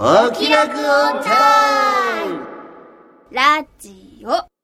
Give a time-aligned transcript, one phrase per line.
[0.00, 2.46] お気楽オンタイム
[3.32, 4.57] ラジオ。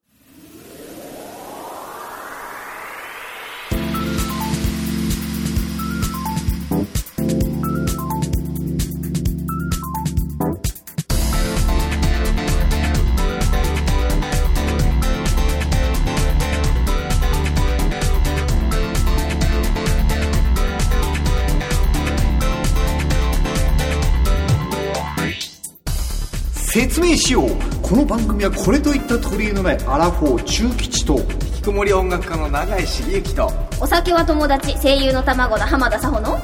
[26.95, 27.49] 説明しよう
[27.83, 36.39] この番組はこれといった取り柄のないアラフォー中吉と引きこもり音楽家の永井茂之とお酒は友達、声優の卵の浜田さほの。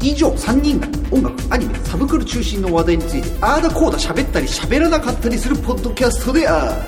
[0.00, 6.80] 以上3人が音楽アニメサブクル中心の話題についてあーだこーだ喋ったり喋らなかったりするポッドキャストである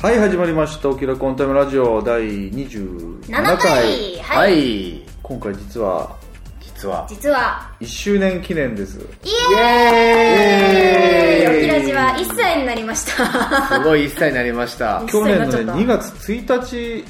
[0.00, 4.16] はい始まりました「おきらコンタイムラジオ」第27 7回回。
[4.22, 4.88] ははい。
[4.92, 6.16] い今回実は
[6.78, 7.06] 実は。
[7.08, 8.98] 実は、1周年記念です。
[8.98, 9.52] イエーイ。
[9.52, 9.56] イ
[10.76, 11.58] エーイ。
[11.58, 13.68] おきらじは1歳になりました。
[13.68, 15.02] すごい一歳になりました。
[15.10, 17.04] 去年のね一歳になっ2月1日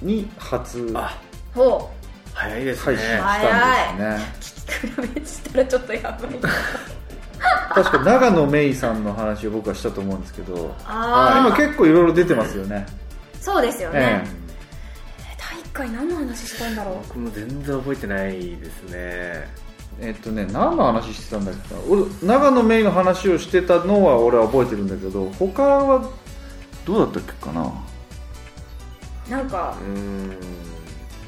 [0.00, 0.90] に初。
[0.94, 1.18] あ。
[1.54, 1.90] ほ
[2.32, 2.84] 早いですね。
[2.86, 5.02] 配信したんですね。
[5.02, 5.02] う。
[5.02, 6.40] 比べしたらちょっとやばい。
[7.74, 12.86] 確か長野芽衣さんの話を僕はしたと思うんですけどあ今結構いろいろ出てますよね。
[13.40, 14.24] そうですよえね。
[14.24, 14.39] 第1
[15.72, 16.94] 回何の話したんだろう？
[17.08, 18.90] 僕も全然覚えてないですね。
[18.92, 19.48] え
[20.00, 21.80] えっとね何の話してたんだっけな？
[21.88, 26.10] 俺長野芽衣の話をしてたのは俺は覚えてるんだけど他は
[26.86, 27.72] どうだったっけかな？
[29.28, 30.36] なんかう、ーん。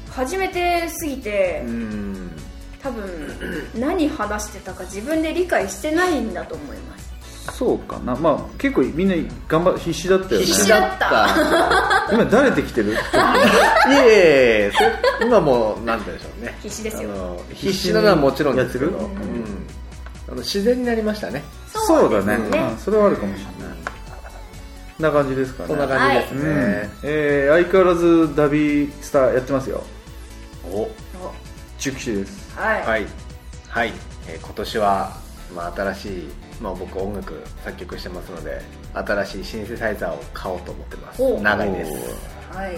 [0.09, 2.31] 初めてすぎてうー、ん。
[2.81, 3.03] 多分、
[3.75, 7.12] 何話してたか自分で理解してないんだと思います。
[7.51, 8.15] そうかな。
[8.15, 9.15] まあ結構みんな
[9.47, 10.45] 頑張必死だったよね。
[10.47, 11.27] 必死だった。
[12.13, 12.93] 今誰で来てる？
[12.95, 13.01] いえい
[14.09, 14.71] え
[15.19, 16.57] そ今もうなんでしょうね。
[16.61, 17.09] 必死ですよ。
[17.53, 18.91] 必死なのはもちろんですけど。
[18.91, 19.07] やってる？
[19.07, 19.65] うん。
[20.29, 21.43] あの自然になりましたね。
[21.73, 22.37] そうだね。
[22.49, 22.77] ねうん。
[22.77, 23.53] それはあるかもしれない。
[24.97, 25.69] こんな感じですかね。
[25.69, 29.83] そんな感じですうんね、えー相変わらずダビースターやってますよ。
[30.71, 30.87] お。
[31.79, 32.53] 中吉です。
[32.55, 32.81] はい。
[32.85, 33.07] はい、
[33.67, 33.93] はい。
[34.29, 35.11] えー今年は、
[35.55, 36.29] まあ、新しい、
[36.63, 38.61] まあ、僕音楽作曲してますので
[38.93, 41.91] 新しいシンセサイザーを買おうと思ってますお長いです
[42.55, 42.77] はい。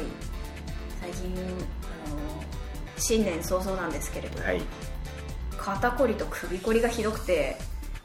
[0.99, 2.17] 最近、あの、
[2.97, 4.61] 新年早々なんですけれど、はい
[5.57, 7.57] 肩こりと首こりがひどくて、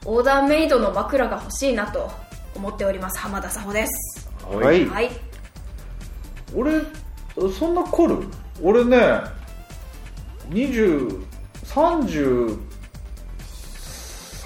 [0.05, 2.09] オーダーメイドの枕が欲しいなと
[2.55, 3.19] 思っております。
[3.19, 4.29] 浜田さほです。
[4.51, 5.11] はいはい。
[6.55, 6.81] 俺
[7.51, 8.27] そんな凝る？
[8.63, 8.97] 俺ね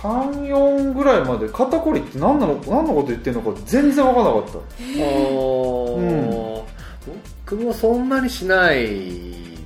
[0.05, 4.57] 2034ぐらいまで肩こりって何なの何のこと言ってんのか全然分からなかった。
[5.33, 6.63] おー
[7.45, 8.85] 僕もそんなにしない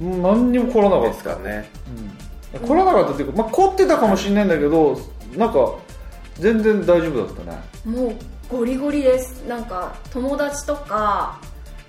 [0.01, 0.21] うん。
[0.21, 1.17] 何にも凝らなかでった。
[1.17, 1.69] すかね。
[2.53, 2.67] うん。
[2.67, 4.99] 凝らなかったっていうか、まあ、凝ってたかもしれないんだけど
[5.37, 5.75] なんか
[6.35, 7.59] 全然大丈夫だったね。
[7.85, 8.15] もう
[8.49, 9.45] ゴリゴリです。
[9.47, 11.39] なんか、友達とか、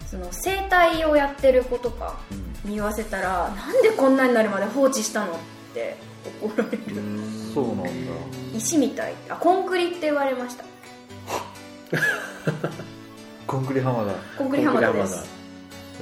[0.06, 2.18] その整体をやってる子とか
[2.64, 5.36] に言わせたら、なんでこんなになるまで放置したのっ
[5.72, 5.96] て
[6.42, 6.80] 怒られる。
[7.54, 7.90] そうなんだ。
[8.56, 9.14] 石みたい。
[9.28, 10.64] あコンクリって言われました。
[13.46, 14.12] コンクリ浜田。
[14.12, 15.24] へコンクリ浜田です。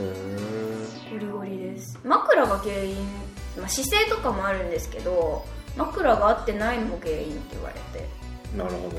[0.00, 1.98] えゴリゴリです。
[2.04, 2.96] 枕が原因、
[3.56, 5.44] まあ、姿勢とかもあるんですけど
[5.76, 8.08] 枕が合ってないのも原因って言われて。
[8.56, 8.90] なるほ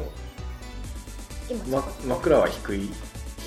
[1.50, 2.92] 今ど、ま、枕は低い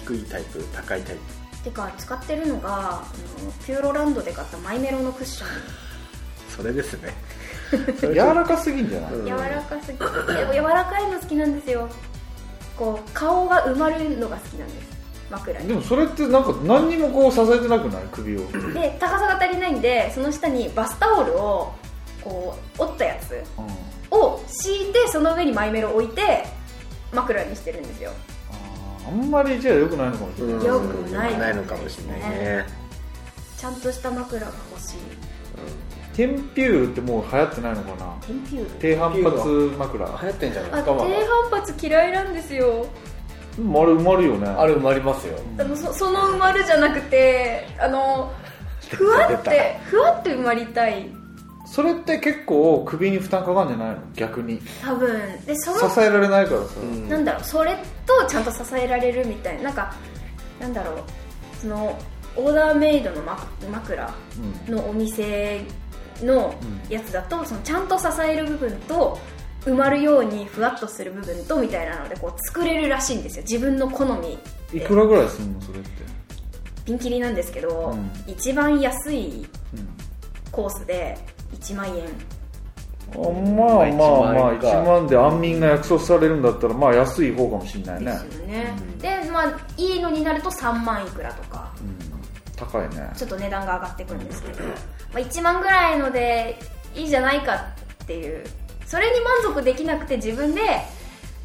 [0.04, 0.62] 低いタイプ？
[0.74, 1.16] 高いタイ
[1.62, 3.04] てか使ってるのがあ
[3.44, 5.48] のピューロランドで買ったマイメロのクッション。
[5.48, 5.54] プ
[6.56, 7.14] それですね。
[8.00, 11.88] 柔らかすぎんじゃない、うん柔らかすぎてでも柔らかいの好きなんですよ。
[12.76, 14.92] こう顔が埋まるのが好きなんです。
[15.30, 15.68] 枕に。
[15.68, 18.02] でもそれってなんか何にもこう支えてなくない？
[18.12, 18.40] 首を。
[18.74, 21.72] で高さが足りないんでその下にバスタオルを
[22.22, 23.42] こう折ったやつ
[24.10, 26.44] を敷いてその上にマイメロを置いて
[27.12, 28.10] 枕にしてるんですよ。
[29.06, 32.66] あんまりじゃあ良くないのかもしれない、うんよくないないのかもしれないね。
[33.58, 34.96] ちゃんとした枕が欲しい
[36.14, 38.16] テンピュールってもう流行ってないのかな？
[38.26, 40.06] テンピュール低反発枕。
[40.06, 40.70] 流行ってんじゃない？
[40.70, 42.86] であすかまだ低反発嫌いなんですよ。
[43.56, 44.46] でもあれ埋まるよね。
[44.48, 45.38] あれ埋まりますよ。
[45.58, 48.32] あのそその埋まるじゃなくてあの
[48.90, 51.08] ふわってふわって埋まりたい。
[51.66, 54.00] それって結構首に負担かかるんじゃないの？
[54.14, 54.60] 逆に。
[54.82, 55.44] 多分。
[55.46, 57.08] でその支えられないからさ、うん。
[57.08, 59.64] なんだろうそれとちゃんと支えられるみたいな。
[59.64, 59.94] なんか
[60.60, 61.02] なんだろう。
[61.60, 61.98] その
[62.34, 64.14] オーダーメイドのま枕
[64.68, 64.74] うん。
[64.74, 65.62] のお店
[66.24, 66.54] の
[66.88, 69.18] やつだとそのちゃんと支える部分と
[69.64, 73.44] 埋まるようにふわっとする部分とみたいなのでこう作れるらしいんですよ。
[73.48, 74.38] 自分の好み
[74.72, 74.84] で。
[74.84, 75.90] いくらぐらいすんのそれって？
[76.84, 78.10] ピンキリなんですけど、うん。
[78.26, 79.88] 一番安いうん。
[80.50, 81.16] コースで
[81.54, 82.04] 1万円。
[83.14, 88.12] あまあまあまあ1万で安眠が約束されるんだったらまあ安い方かもしれないね。
[88.12, 91.72] ですよね、でまあいいのになると3万いくらとか。
[92.56, 93.10] 高いね。
[93.14, 94.64] ちょっと値段が上がってくるんですけど、
[95.12, 96.58] まあ、1万ぐらいので
[96.94, 97.54] いいじゃないか
[98.02, 98.44] っていう。
[98.86, 100.60] それに満足できなくて自分で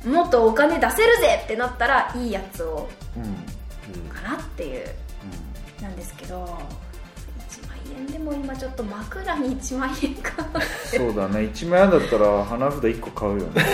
[0.06, 4.10] もっとお金出せるぜってなったらいいやつをうん。
[4.10, 4.86] かなっていう。
[5.82, 10.32] なんですけど1万円でも今ちょっと枕に1万円か。
[10.86, 11.40] そうだね。
[11.42, 13.52] 1万円だったら花札1個買うよね。
[13.56, 13.70] それ中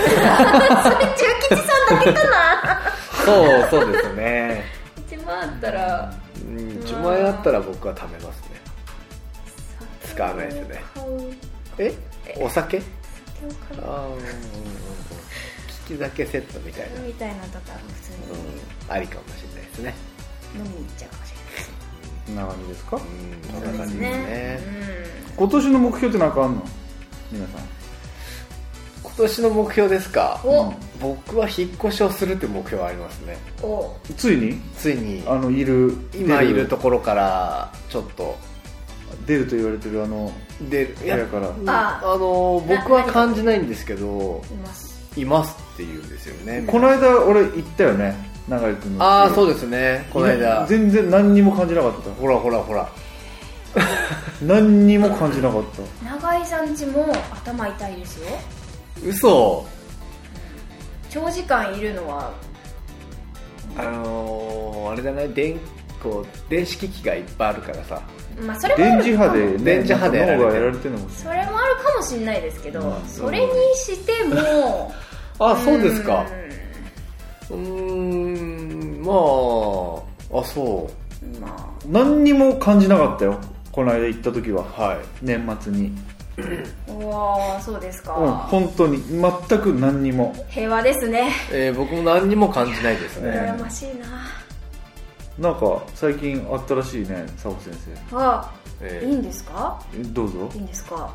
[1.49, 2.81] 吉さんだけかな。
[3.25, 4.65] そうそうですね。
[5.09, 6.13] 1万あったら
[6.45, 6.57] うん。
[6.57, 8.52] 1万円あったら僕は食べますね
[10.13, 10.81] 使わないですね。
[11.79, 11.93] え？
[12.39, 12.79] お酒？
[12.79, 12.87] 酒
[13.47, 13.81] を買う。
[13.81, 14.07] ああ
[15.89, 18.17] 利き酒セットみたいな、みたいなのとか普通に。
[18.39, 19.93] うん、ありかもしれないですね。
[20.55, 21.33] 飲みに行っちゃうかもし
[22.29, 22.45] れない。
[22.47, 22.95] 長見ですか？
[22.95, 23.01] うん
[23.51, 24.59] そんな感じですね。
[25.35, 26.63] 今年の目標って何かあんの？
[27.31, 27.61] 皆さん。
[29.03, 30.41] 今年の目標ですか？
[31.01, 33.37] 僕は引っ越しをするっていう目標はありますね。
[33.61, 33.93] お。
[34.15, 34.61] ついに？
[34.77, 35.23] ついに。
[35.27, 38.37] あのいる今出いるところからちょっと
[39.25, 40.31] 出ると言われてるあの
[40.69, 40.95] 出る。
[40.99, 41.49] 部屋から。
[41.67, 44.93] ああの僕は感じないんですけどいます。
[45.15, 46.63] いますって言うんですよね。
[46.67, 48.15] この間俺行ったよね
[48.47, 49.03] 永井君の。
[49.03, 50.07] ああそうでですね。
[50.11, 50.65] この間。
[50.67, 52.09] 全然何にも感じなかった。
[52.11, 52.89] ほらほらほら。
[54.41, 55.63] 何にも感じなかっ
[56.01, 56.05] た。
[56.05, 58.27] 永井さんちも頭痛いですよ。
[59.05, 59.65] 嘘。
[61.09, 62.31] 長時間いるのは。
[63.75, 65.59] あのー、あれじゃない電
[66.01, 68.01] こう電子機器がいっぱいあるからさ
[68.41, 71.09] まあそれもあ電る磁波で、ね、電磁波で脳がやられてるのも。
[71.09, 74.91] それもあるかもしれないですけど、うんそれにしても
[75.39, 76.25] あそうですか。
[77.49, 79.01] うん。
[79.03, 81.67] まああそんまあ。
[81.87, 83.39] 何にも感じなかったよ。
[83.71, 84.61] この間行った時は。
[84.61, 84.97] うはい。
[85.21, 85.91] 年末に。
[86.87, 88.97] うわーそうですか、うん本当に。
[89.07, 90.33] 全く何にも。
[90.49, 91.31] 平和ですね。
[91.51, 94.42] えー僕も何にも感じないですね、羨ましいな
[95.39, 97.73] なんか最近あったらしいね佐保先
[98.11, 98.51] あ
[98.81, 99.81] えいいんですか？
[99.93, 100.49] 生どうぞ。
[100.53, 101.09] いいんですか？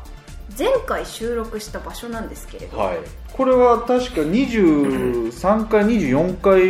[0.57, 2.97] 前回収録した場所なんですけれど、ーはい。
[3.31, 6.61] これは確か23回24回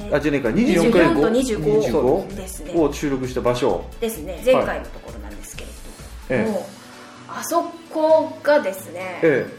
[0.10, 2.72] ーあじゃねえか24回24と25 25ですね。
[2.76, 3.84] を収録した場所。
[4.00, 4.40] ですね。
[4.44, 5.64] 前回のところなんですけ
[6.30, 6.62] れど、えもう
[7.28, 7.62] あそ
[7.92, 9.54] こがですね、えあの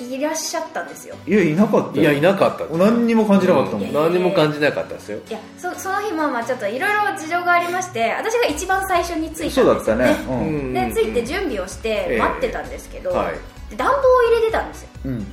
[0.00, 1.14] いらっしゃったんですよ。
[1.26, 2.02] えいやいなかったよ。
[2.02, 3.92] いやいなかった何にも感じなかったもん、うん。
[3.92, 5.18] 何にも感じなかったですよ。
[5.28, 10.16] いやそその日まあまあちょっといろいろ事情がありまして私が一番最初に着いたんですそうよだったね。
[10.28, 10.72] うん。
[10.72, 13.34] で着いて準備をして待ってたんですけど、はい。
[13.70, 14.88] で暖房を入れてたんですよ。
[15.06, 15.26] うん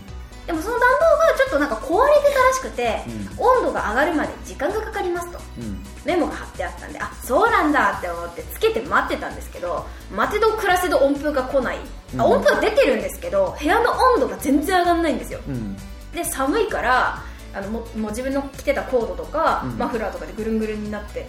[0.48, 3.02] でもその暖房がちょっとなんか壊れてたらしくて、
[3.38, 5.40] 温度が上がるまで時間がかかりますと。
[5.60, 5.84] うん。
[6.06, 11.78] メモが貼ってあったんであそうなんだって思ってつけて待ってたんですけど待てど暮らせど温風が来ない、
[12.18, 15.40] あ温風は出てるんですけど部屋の温度が全然上がらないんですよ。
[15.48, 15.76] うん。
[16.14, 17.22] で寒いから
[17.54, 19.78] あのももう自分の着てたコードとか、うん。
[19.78, 21.28] マフラーとかでぐるんぐるんになって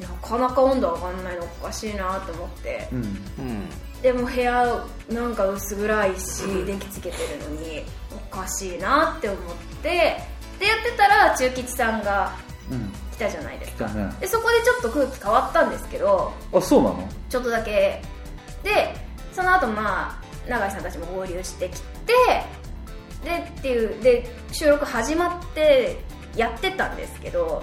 [0.00, 2.88] なかなか温度上がんないのおかしいなと思って。
[2.92, 2.98] うん。
[2.98, 3.10] うん
[4.02, 7.82] でも部屋なんか薄暗いし電気つけてるのに
[8.12, 9.40] おかしいなって思っ
[9.82, 10.18] てでやっ
[10.84, 12.32] てたら中吉さんが
[12.70, 12.92] うん。
[13.12, 13.84] 来たじゃないですか。
[13.86, 14.14] 来たね。
[14.18, 17.06] でそこでちょっと空気変わったんですけどあそうなの？
[17.28, 18.00] ちょっとだけ。
[18.62, 18.94] で
[19.34, 22.14] その後まあ永井さんたちも合流してきて
[23.22, 25.98] でっていうで収録始まって
[26.34, 27.62] やってたんですけど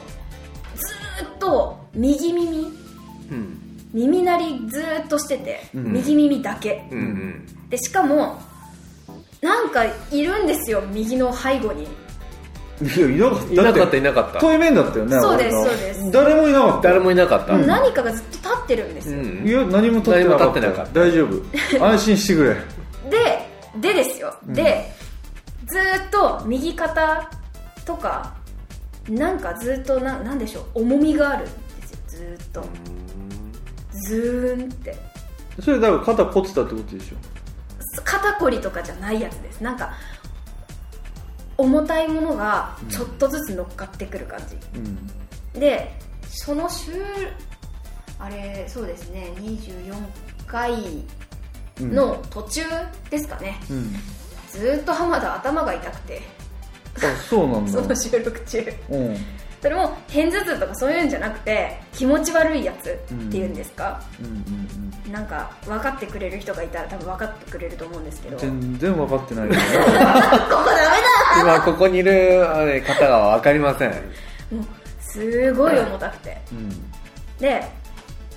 [0.75, 2.67] ずーっと右耳
[3.31, 3.66] うん
[3.97, 5.93] 耳鳴りずーっとしてて、うん。
[5.93, 6.87] 右耳だけ。
[6.91, 7.69] うんうん。
[7.69, 8.39] でしかも
[9.41, 11.87] なんかいるんですよ右の背後に。
[12.79, 13.53] いやいなかった。
[13.53, 14.39] いなかったていなかった。
[14.39, 16.11] 対面だったよねそうですそうです。
[16.11, 16.89] 誰もいなかった。
[16.89, 17.53] 誰もいなかった。
[17.53, 17.65] うん。
[17.65, 19.47] 何かがずっと立ってるんですよ、うん。
[19.47, 20.99] いや何も立ってなかった何も立ってなかった。
[20.99, 21.85] 大丈夫。
[21.85, 22.55] 安心してくれ。
[23.09, 23.47] で
[23.81, 24.91] でですよ、で
[25.65, 27.29] ずーっと右肩
[27.85, 28.35] とか
[29.09, 31.49] なんかずーっとななんでしょう重みがあるん
[31.79, 31.99] ですよ。
[32.07, 32.63] ずーっと
[34.05, 34.95] ズーンって。
[35.61, 37.15] それだから肩凝ってたってことでしょ？
[38.03, 39.61] 肩こりとかじゃないやつです。
[39.61, 39.93] なんか
[41.57, 45.59] 重たいものがちょっとずつ乗っかってくる感じ、うん。
[45.59, 45.91] で
[46.27, 46.91] その週
[48.19, 49.95] あれそうですね24
[50.45, 50.73] 回
[51.81, 51.95] うん。
[51.95, 52.61] の途中
[53.09, 53.93] ですかね、うん。
[54.51, 56.21] ずーっと浜田頭が痛くて。
[56.97, 57.71] あそうなんだ。
[57.73, 58.63] その収録中。
[58.89, 59.17] うん
[59.61, 64.67] それも片頭痛とかそういうんじゃなくて気持ち悪いやつっていうんですか、うんうん
[65.11, 68.35] なんか分かってくれる人がいたら多分分かってくれると思うんですけど。
[68.35, 69.57] うん全然分かってないよね。
[69.63, 71.57] ここダメだ！
[71.57, 72.45] 今ここにいる
[72.85, 73.89] 方が分かりません。
[73.91, 74.65] もう
[74.99, 76.37] すごい重たくて。
[76.51, 76.91] うん。
[77.39, 77.63] で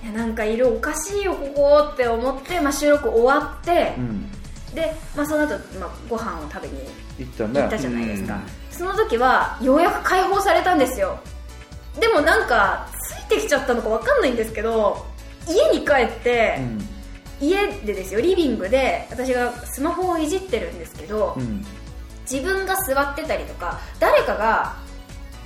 [0.01, 4.31] いやなんか色おかしいよここって思って、まあ、収録終わってう、ん。
[4.73, 7.61] で、まあ、その後、まあご飯を食べに行ったね。
[7.63, 11.19] 行ったじゃないですか、うんその時はようやく解放されたんですよ。
[12.01, 15.05] でもなんかついてきちゃったのかわかんないんですけど
[15.47, 17.47] 家に帰って、うん。
[17.47, 21.63] 家でですよリビングで私がスマホをいじってるんですけど、うん。
[22.23, 24.75] 自分が座ってたりとか誰かが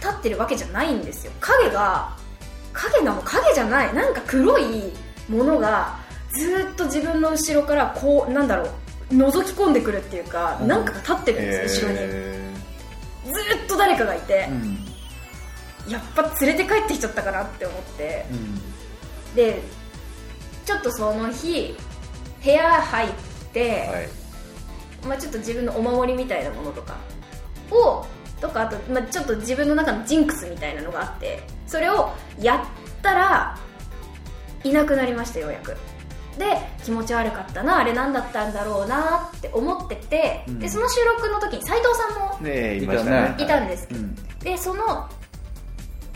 [0.01, 1.33] 立ってるわけじゃないんですよ。
[1.41, 2.17] 影が
[2.73, 3.93] 影なの影じゃない。
[3.95, 4.93] なんか黒い
[5.29, 5.99] ものが
[6.39, 8.71] ずーっと自分の後ろからこうなんだろ
[9.11, 10.69] う覗き込んでくるっていうか、うん。
[10.69, 12.13] なんかが立ってるんですよ後ろに。
[12.13, 12.44] へ
[13.25, 14.79] ずーっと誰かがいてう、ん。
[15.89, 18.27] やっぱ連れて帰ってきちゃったかなって思って。
[18.31, 19.35] うん。
[19.35, 19.61] で
[20.65, 21.77] ちょっとその日
[22.43, 23.11] 部屋入っ
[23.53, 24.09] て、ーはい。
[25.07, 26.97] まあ、ちょっと自分のお守りみたいなものとか
[27.71, 28.07] を
[28.41, 33.59] とかあと、まあ、ちょっと自分の中のジンクスみたいなのがあってそれをやったら
[34.63, 35.77] いなくなりましたようやく
[36.39, 40.59] で気持ち悪かったなあれ何だったんだろうなって思ってて、うん。
[40.59, 43.35] でその収録の時に斉藤さんもねえいましたね。
[43.39, 43.89] いたんです。
[43.91, 44.15] うん。
[44.41, 45.09] でその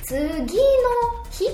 [0.04, 0.62] 次の
[1.30, 1.48] 日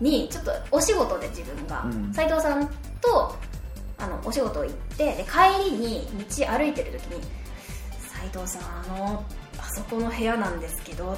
[0.00, 2.12] にちょっとお仕事で自分がうん。
[2.12, 2.66] 斉、藤さん
[3.00, 3.36] と
[3.98, 7.22] あのお仕事行ってで帰りに道歩いてる時に
[7.98, 9.24] 「斉藤さんあの
[9.58, 11.16] あそこの部屋なんですけど」っ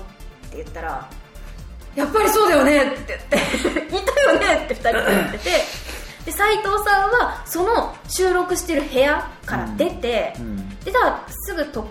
[0.50, 1.08] て言ったら
[1.94, 5.50] 「やっぱりそうだよね」って言って「いたよね」って2人で言ってて
[6.30, 10.78] で斉藤さんはその収録してる部屋から出て、うん。
[10.80, 11.88] でたらすぐと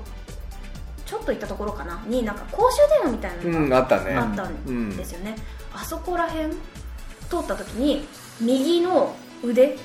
[1.05, 2.01] ちょっと行ったところかな？
[2.07, 4.15] になんか公衆電話みたいなのがうんあったね。
[4.15, 5.35] あったんですよね、
[5.73, 8.07] あそこら辺通った時に
[8.39, 9.75] 右の腕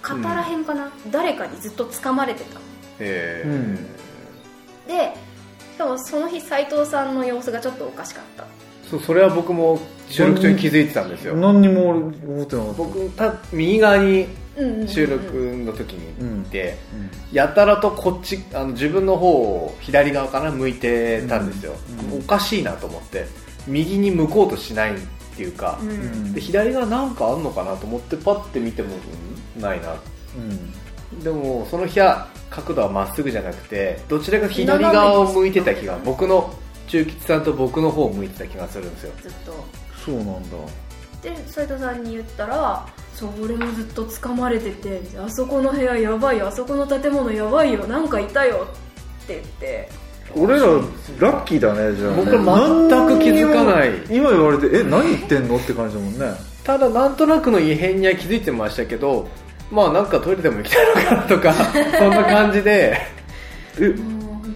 [0.00, 2.58] 肩ら辺かな、誰かにずっと掴まれてた。
[3.00, 3.76] へうん。
[4.88, 5.14] で
[5.74, 8.46] しかもその日斉藤さんの様子がちょっとおかしかった
[8.90, 9.78] そそれは僕も
[10.08, 11.36] 収録中に気づいてたんですよ。
[11.36, 12.82] 何にも俺覚えてなかった。
[12.82, 14.26] 僕た右側に
[14.88, 16.96] 収録の時にいて、う
[17.32, 17.36] ん。
[17.36, 21.74] やたらとこっちあの自分の方を左側から向いてたんですよ、
[22.12, 22.18] うん。
[22.18, 23.26] おかしいなと思って
[23.68, 24.98] 右に向こうとしないっ
[25.36, 25.78] ていうか
[26.34, 28.88] で左側なんかあんのかなと思ってパッて見ても
[29.56, 29.94] うんないな。
[31.12, 31.22] うん。
[31.22, 36.52] でもその日は角度はまっすぐじゃなくてどちらか左側を向いてた気が僕の
[36.90, 39.12] 中吉さんと僕の方を向いてた気がするんですよ。
[39.22, 39.52] ずっと。
[40.04, 40.38] そうなんだ。
[41.22, 48.66] で斉藤さんに言ったら「そう俺もずっと掴まれててあそこの部屋やばいよあそこの建物やばいよなんかいたよ」
[49.24, 49.88] って言って。
[50.34, 52.16] 俺らラッキーだねじゃあね。
[52.16, 53.90] 僕全く気づかない。
[54.10, 55.56] 今言われてえ何言ってんの？
[55.56, 56.32] って感じだもんね。
[56.64, 59.28] ただなんとなくの異変には気づいてましたけど
[59.70, 61.52] まあなんかトイレでも行きたいのかなとか
[61.98, 62.96] そんな感じで。
[63.78, 63.94] え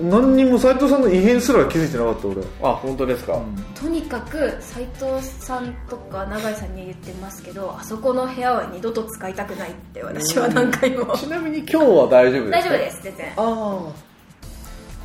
[0.00, 2.42] 何にも斉藤さんの異変すら気づいてなかった俺。
[2.62, 3.40] あ本当ですか、
[3.74, 11.16] とにかく斉藤さんとか永井さんには言ってますけどあそこの部屋は二度と使いたくないって私は何回も。
[11.16, 13.32] ちなみに今日は大丈夫ですか大丈夫です全然。
[13.36, 13.92] あ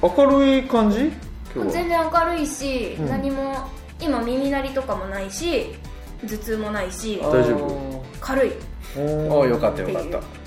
[0.01, 0.97] 明るい感じ？
[0.99, 1.13] 今
[1.53, 1.65] 日は。
[1.71, 3.09] 全然明るいし、うん。
[3.09, 3.67] 何も
[3.99, 5.75] 今耳鳴りとかもないし
[6.21, 8.03] 頭痛もないしあ大丈夫。
[8.21, 8.51] 軽い。
[8.97, 9.43] おあー。
[9.43, 10.38] あよかったよかった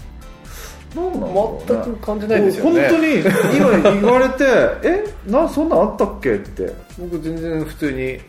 [0.95, 2.89] 全く感じないですよね。
[2.89, 3.21] 本当に
[3.57, 4.45] 今言われて
[4.85, 6.73] えなそんなんあったっけって。
[6.99, 8.21] 僕全然普通に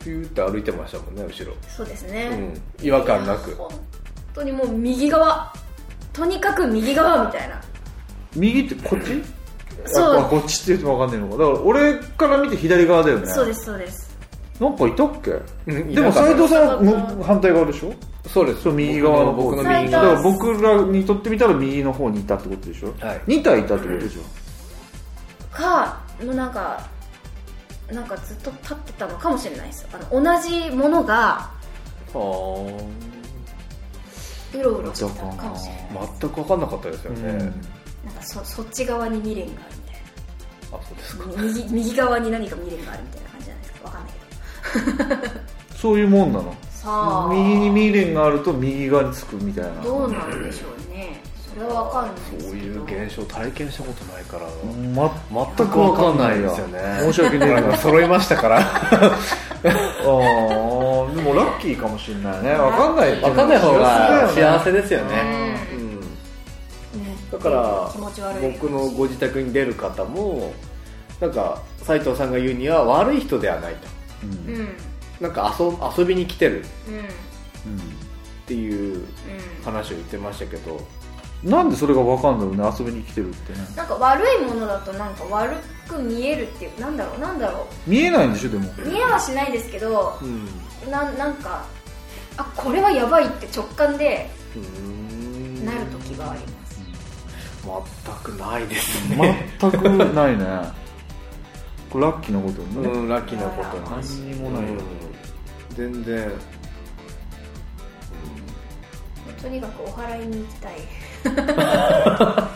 [0.00, 1.52] ピューって歩いてましたもんね後ろ。
[1.68, 2.30] そうですね、
[2.80, 2.86] うん。
[2.86, 3.54] 違和感なく。
[3.54, 3.68] 本
[4.34, 5.52] 当にもう右側。
[6.12, 7.60] とにかく右側みたいな。
[8.34, 9.22] 右ってこっち？
[9.86, 10.16] そう。
[10.18, 11.44] あこっちって言っても分かんないのか。
[11.44, 13.26] だから俺から見て左側だよね。
[13.26, 14.07] そうですそうです
[14.60, 15.30] なんかいたっけ？
[15.30, 16.20] うんでもいなかった。
[16.26, 17.92] 斉藤さん反対側でしょ？
[18.28, 18.62] そうです。
[18.62, 19.90] そう右側の方僕の右側。
[19.90, 22.94] だから僕らにとってみたら右の方にいたってことでしょ？
[23.00, 23.20] はい。
[23.26, 24.22] 2体いたってことでしょ？
[25.50, 26.88] かもうなんか
[27.92, 31.50] なんかずっと立ってたのかもしれないですあの同じものがあ。
[32.14, 32.84] ー
[34.54, 40.00] うろうろしてたのかもしれない全く分かんなかったですよね、なんかそそっち側に未練があるみたい
[40.72, 41.26] あそうですか。
[41.26, 43.28] な右右側に何か未練があるみたいな
[45.76, 46.54] そういうもんなの？
[46.70, 47.28] さあ。
[47.30, 49.82] 右に未練があると右側につくみたいな。
[49.82, 51.20] どうなんでしょうね。
[51.54, 52.42] それはわかんないですけど。
[52.44, 54.42] そういう現象体験したことないから。
[54.94, 56.80] ま全く分かんないですよね。
[57.00, 57.62] 申し訳ない。
[57.62, 58.58] か揃いましたから。
[59.64, 62.54] あーでもラッキーかもしれないね。
[62.54, 66.00] 分かんない分かんない方が幸せせですよね、うん。
[67.32, 68.52] だから気持ち悪い。
[68.52, 70.52] 僕のご自宅に出る方も
[71.20, 74.68] なんか斉藤さんが言うには悪い人ではないとうん。
[75.20, 75.66] なんか遊
[75.98, 76.60] 遊びに来てる。
[76.60, 76.90] っう
[77.70, 77.80] ん。
[78.46, 79.04] ていううん。
[79.64, 80.80] 話を言ってましたけど。
[81.44, 83.60] なんでそれが分かんだろうね遊びに来てるってね。
[83.76, 85.56] なんか悪いものだとなんか悪
[85.88, 86.80] く見えるっていう。
[86.80, 88.68] なんだろうなんだろ見えないんでしょでも。
[88.78, 90.90] う見えはしないですけどうん。
[90.90, 91.64] ななんか
[92.36, 94.62] あこれはやばいって直感でうー
[95.62, 95.64] ん。
[95.64, 96.80] なる時があります。
[97.62, 99.48] 全くないですね。
[99.60, 99.76] 全く
[100.14, 100.44] ないね
[101.90, 104.78] これラッキーなことね、うんラッキーなこと何にもないよ
[105.70, 105.76] うん。
[105.76, 106.30] 全然。
[109.40, 110.72] とにかくお祓いに行きたい、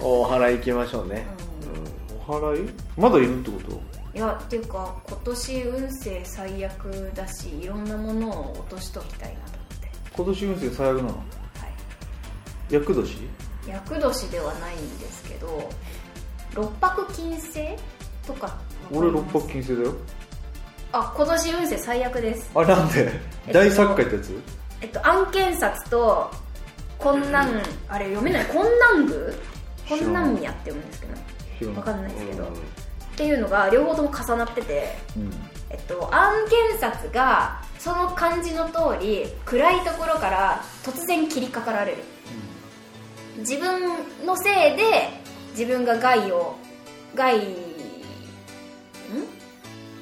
[0.00, 1.26] お祓い行きましょうね、
[2.28, 2.70] お祓い？
[2.96, 4.16] まだいるってこと？
[4.16, 9.90] いやっていうか今年運勢最悪だしいろんなものを落としときたいなと思って。
[10.16, 11.08] 今年運勢最悪なの？
[11.08, 11.14] は
[12.70, 12.74] い。
[12.74, 13.28] 厄年？
[13.66, 15.68] 厄年ではないんですけど
[16.54, 17.76] 六白金星？
[18.32, 18.46] とか。
[18.46, 18.58] わか
[18.92, 19.94] 俺六ります白金星だよ。
[20.92, 22.50] あ今年運勢最悪です。
[22.54, 23.12] あなんで？
[23.46, 24.42] えっと大作家ってやつ？
[24.80, 26.30] えっと案件札と
[26.98, 28.46] 困難あれ読めない？
[28.46, 29.16] 困難宮
[29.86, 31.14] 知らない困難宮って読むんですけど。
[31.58, 32.52] 知らないわかんないですけど、うん。
[32.52, 32.56] っ
[33.16, 35.32] ていうのが両方とも重なっててうん。
[35.70, 41.98] えっと、案件札がその漢字の通り暗いところから突然切りかかられる。
[43.38, 43.80] 自分
[44.26, 44.82] のせいで
[45.52, 46.56] 自分が害を
[47.14, 47.69] 害ん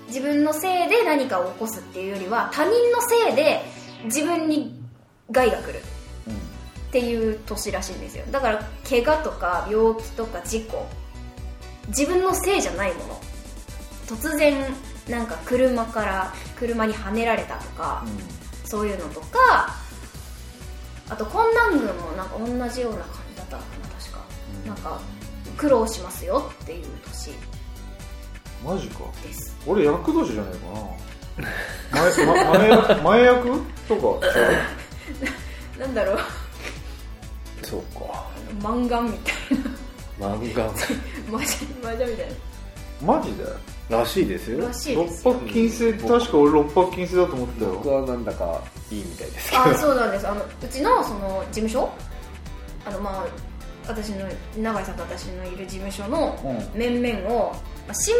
[0.08, 3.62] 自分のせいで何かを起こすっていうよりは他人のせいで
[4.04, 4.80] 自分に
[5.30, 5.82] 害が来る
[6.88, 8.24] っていう年らしいんですよ。
[8.30, 10.86] だから怪我とか病気とか事故
[11.88, 13.20] 自分のせいじゃないもの。
[14.06, 14.54] 突然
[15.08, 18.04] なんか車から車にはねられたとか、
[18.64, 19.74] そういうのとか
[21.10, 24.24] あと困難軍もなんか同じような感じだったのかな確か、
[24.66, 25.00] なんか
[25.56, 27.30] 苦労しますよっていう年
[28.64, 29.00] マジか。
[29.22, 29.56] です。
[29.66, 32.18] 俺厄年じゃないかな。
[32.24, 33.02] 前,、ま、前役？
[33.02, 33.62] 前役？
[33.88, 34.26] とか。
[35.78, 36.18] なんだろう。
[37.62, 38.26] そうか。
[38.60, 39.34] 漫画みたい
[40.20, 40.64] 漫画。
[40.64, 40.70] な
[41.30, 42.26] マジマジみたい
[43.00, 43.44] マジで？
[43.88, 44.58] らしいですよ。
[44.58, 45.32] ならしい六ですよ。
[45.34, 48.60] 白金星確か俺六白金星だと思った僕よはなんだか
[48.90, 49.62] いいみたいですけど。
[49.62, 50.28] あそうなんです。
[50.28, 51.88] あのうちのその事務所？
[52.86, 53.26] あのまあ
[53.88, 54.26] 私の
[54.56, 56.78] 永井さんと私のいる事務所のうん。
[56.78, 57.52] 面々を、
[57.86, 58.14] まあ、新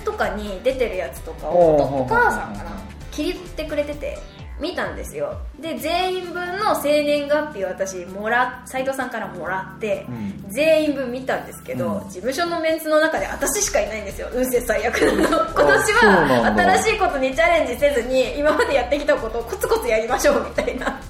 [0.00, 2.80] 聞とかに出てるやつとかをお母さんかなうん
[3.10, 4.18] 切り取ってくれてて
[4.60, 5.38] 見たんですよ。
[5.58, 10.50] で全員分の生年月日を私もら斉藤さんからもらって、うん。
[10.50, 12.08] 全員分見たんですけど、うん。
[12.08, 14.28] 事務所のメンツの中で私しかいないんですよ。
[14.34, 15.28] 運勢最悪なの。
[15.28, 21.00] 今年は新しいことにチャレンジせずに今までやってきたことをコツコツやりましょうみたいな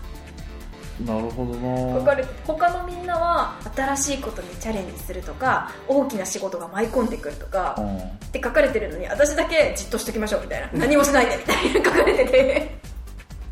[1.06, 1.98] なるほどな。
[2.00, 7.96] 書かれて他のみんなは新しいことにチャレンジするとか大きな仕事が舞い込んでくるとか、うん。
[7.98, 8.00] っ
[8.32, 10.68] て書かれてるのに私だけじっとしときましょうみたいな。
[10.74, 12.78] 何もしないでみたいな書かれてて。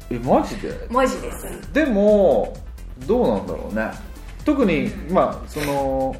[0.11, 0.87] えマジで？
[0.91, 1.73] マジです。
[1.73, 2.55] でも
[3.07, 3.91] どうなんだろうね。
[4.45, 6.17] 特にまあその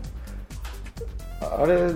[1.41, 1.91] あれ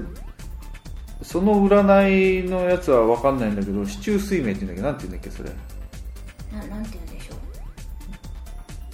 [1.22, 4.80] その占いのやつは分かんないんだけど四柱推命って言うんだけ？
[4.80, 5.50] どなんて言うんだっけそれ？
[6.52, 7.11] ななんて言うん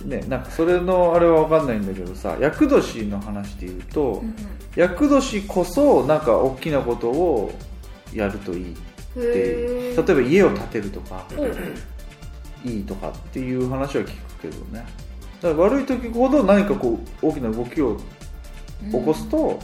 [0.04, 4.34] ねなんかそれのあれは分かんないんだけどさ厄年の話で言うと、うん
[4.76, 7.52] 厄年こそなんか大きなことを
[8.14, 8.76] やるといいっ
[9.14, 14.86] て例えば家を建てるとかうんいいとかっていう話は聞くけどね。
[15.40, 17.96] だから悪い時ほど何かこう大きな動きを
[18.90, 19.58] 起こすと、うん。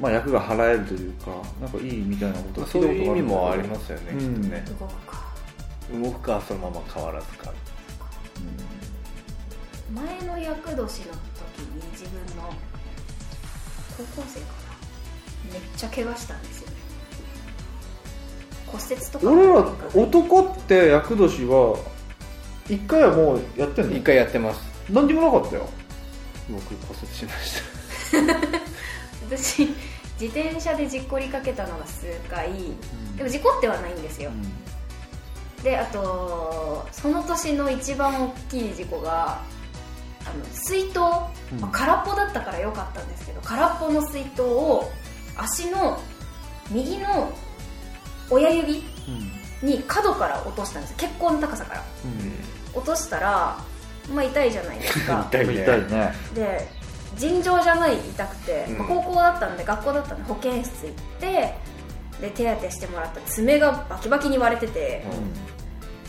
[0.00, 4.64] まあ、役が払えるというかなんかいいみたいなことまあそういう意味もありす、ますよね、うんきっとね。
[4.80, 5.28] 動くか。
[5.92, 7.52] 動くかそのまま変わらずか
[9.94, 12.52] 前の厄年の時に自分の
[13.96, 15.52] 高校生かな。
[15.52, 16.76] めっちゃ怪我したんですよね。
[18.66, 19.54] 骨折とか俺ら
[19.94, 21.78] 男って厄年は
[22.68, 23.96] 一回はもうやってんの？
[23.96, 24.60] 一回やってます。
[24.90, 25.68] 何にもなかったよ。
[26.50, 27.62] 僕骨折しまし
[28.10, 28.18] た。
[29.36, 29.66] 私
[30.20, 32.48] 自転車で事故りかけたのが数回、
[33.16, 34.30] でも事故ってはないんですよ、
[35.62, 39.40] であとその年の一番大きい事故が
[40.32, 40.98] あの水筒、
[41.52, 41.60] うん。
[41.60, 44.90] まあ空っぽだったから良かったんですけど空っぽの水筒を
[45.36, 46.00] 足の
[46.70, 47.32] 右の
[48.30, 48.82] 親指
[49.62, 50.96] に角から落としたんです。
[50.96, 51.84] 結構な高さから。
[52.74, 53.58] 落としたら
[54.12, 55.26] まあ痛いじゃないですか。
[55.32, 55.56] 痛痛い
[55.90, 56.14] ね。
[56.34, 56.68] で
[57.16, 58.78] 尋常じゃない痛くて、うん。
[58.78, 61.54] まあ高校だったんで学校だったんで保健室行って
[62.20, 65.04] で手当てしてもらった爪がバキバキに割れてて、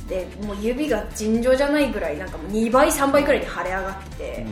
[0.10, 4.46] でもう指が尋常じゃないぐらいなんかもう2倍3倍ぐらいに腫れ上がってて、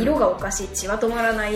[0.00, 1.54] 色がおかしい血は止まらない。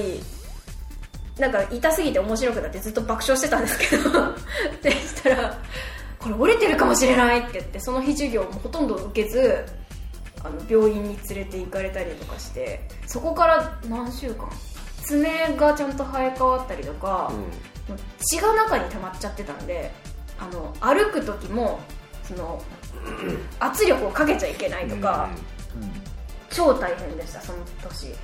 [1.39, 4.35] なんか痛すぎて面白くなってずっと爆笑してたんですけど
[4.83, 5.59] でしたら
[6.21, 9.65] 「これ折れてるかもしれない」って言ってその日授業もほとんど受けず
[10.45, 14.51] あの病院に連れて行かれたりとかしてそこから何週間
[15.05, 17.33] 爪がちゃんと生え変わったりとか、
[18.19, 19.91] 血が中に溜まっちゃってたんで
[20.39, 21.81] あの歩く時も
[22.23, 22.63] その
[23.61, 25.29] 圧力をかけちゃいけないとか、
[25.75, 25.91] うん。
[26.51, 28.15] 超大変でしたその年。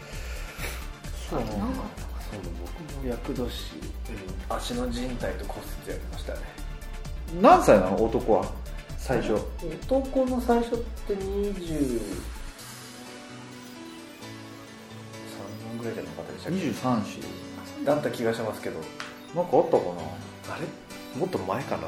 [1.30, 1.40] そう。
[1.40, 1.54] なんか
[2.30, 6.40] そう僕も厄年、うん、足の靭帯と骨折やりましたね。
[7.40, 8.04] 何歳なの？
[8.04, 8.44] 男は？
[8.98, 9.34] 最初。
[9.64, 12.00] 男の最初って23
[15.78, 17.20] ぐらいじゃなかったでしたっ23歳。
[17.80, 18.80] けだった気がしますけど。
[19.34, 19.82] なんかあったか
[20.50, 21.18] あれ？
[21.18, 21.82] もっと前かな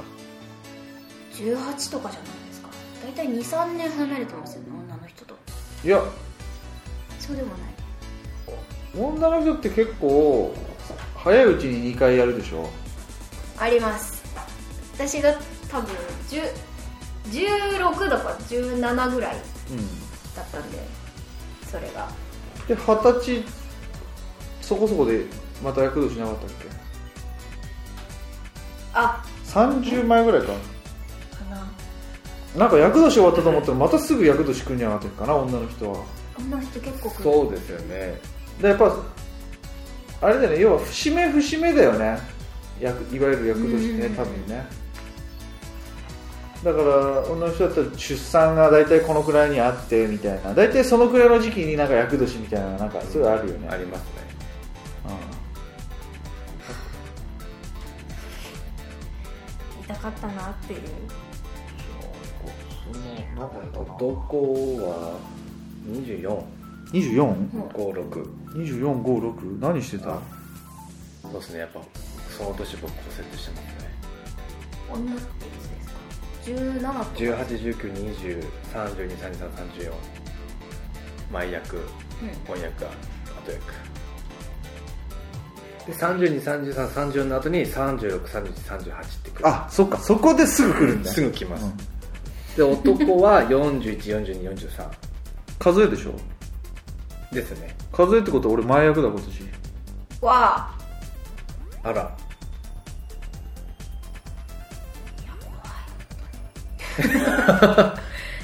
[1.35, 2.31] ？18とかじゃない？
[3.03, 5.35] 大体23年離れてますよね女の人と。
[5.35, 5.41] な
[5.85, 6.03] いや。
[7.19, 7.59] そうでもない。
[8.97, 10.55] 女の人って結構
[11.17, 12.69] 早いうちに2回やるでしょ？
[13.59, 14.23] あります。
[14.95, 15.33] 私が
[15.71, 15.95] 多分
[16.29, 16.43] 10
[17.31, 19.37] 16だか17ぐらい
[19.71, 19.77] うん。
[20.35, 20.79] だったんで
[21.71, 22.09] それが。
[22.67, 23.45] で二十歳
[24.61, 25.25] そこそこで
[25.63, 26.55] また厄年なかったっけ？
[28.95, 29.25] あ。
[29.47, 30.53] 30前ぐらいか
[32.57, 36.05] なんか厄年終わったと思ったらまたすぐ厄年来るんじゃなかっかな女の人は。
[36.39, 37.23] 女の人結構来る。
[37.23, 38.21] そうですよね。
[38.61, 38.97] でやっぱ
[40.23, 42.19] あれだよね要は節目節目だよね。
[42.81, 44.15] 厄いわゆる厄年ねうん。
[44.15, 44.67] 多分ね。
[46.65, 46.85] だから
[47.23, 50.53] 女の人だったら出産が大体このくらいにあってみたいな。
[50.53, 54.31] 大体そのくらいの時期になんか厄年みたいななんかそういうのあるよね、ありますね。
[59.85, 60.81] 痛かったなっていう
[63.41, 65.17] 男は
[65.89, 66.45] 2456
[66.93, 70.19] 24?2456 何してた？
[71.23, 71.81] そうですねやっぱ
[72.37, 73.69] その年僕骨折してますね。
[74.93, 75.25] 女ってい
[75.61, 75.95] つですか
[76.47, 77.07] ？17とか。
[78.75, 79.93] 181920323334
[81.33, 81.83] 前役うん。
[82.45, 82.91] 翻訳後
[83.51, 83.73] 役。
[85.87, 88.13] で323334の後に363138っ
[89.23, 89.49] てくる。
[89.49, 91.11] あそっかそこですぐ来るんだ。
[91.11, 91.73] すぐ来ます、うん
[92.57, 94.89] で男は414243
[95.59, 96.13] 数えでしょ？
[97.35, 97.77] ですね。
[97.93, 99.43] 数えってことは俺前役だ今年。
[100.21, 100.71] わあ。
[101.85, 102.17] あら。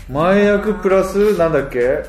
[0.08, 2.04] 前役プラスなんだっけ？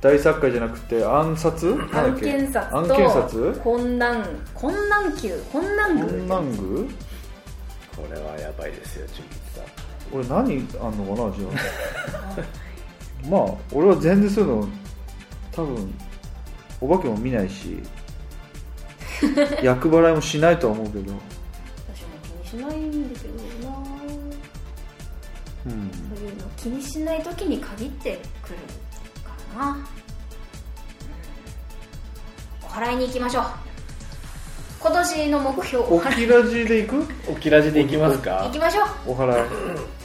[0.00, 1.66] 大作家じゃなくて暗殺？
[1.74, 2.24] なんだ案っけ？
[2.26, 4.24] 件札と案件札困難
[4.54, 6.88] 困難級困難困宮難具
[7.96, 9.39] これはやばいですよ純吉さん
[10.12, 14.68] 俺何あんのかなじゃあまあ俺は全然そういうの
[15.52, 15.94] 多分
[16.80, 17.78] お化けも見ないし
[19.62, 21.12] 厄払いもしないとは思うけど。
[21.94, 23.34] 私も気にしないんだけど
[23.70, 23.76] な。
[25.66, 25.90] うん。
[26.16, 28.56] そういうの気にしない時に限ってくる
[29.22, 29.84] からな、うん。
[32.64, 33.44] お祓いに行きましょう。
[34.80, 37.30] 今年の目標おきらじで行く？
[37.30, 39.10] おきらじでいきます行かきましょう。
[39.10, 39.42] お祓い。
[39.42, 39.44] う
[39.76, 39.99] ん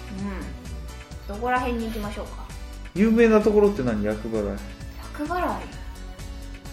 [1.28, 2.46] どこら辺に行きましょうか？
[2.94, 4.04] 有名なところって何？
[4.04, 4.58] 厄払い。
[5.20, 5.64] 厄払い？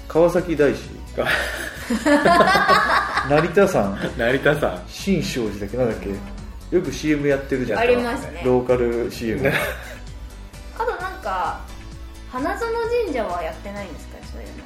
[0.09, 0.81] 川崎大師。
[3.29, 3.99] 成田山。
[4.17, 5.77] 成田さん新勝寺だっけ？
[5.79, 6.77] なんだっけ？
[6.77, 7.81] よく CM やってるじゃん。
[7.81, 8.43] ありますね。
[8.45, 9.47] ローカル CM
[10.79, 11.61] あとなんか
[12.31, 12.61] 花園
[13.05, 14.17] 神社はやってないんですか？
[14.19, 14.65] ねそういうの。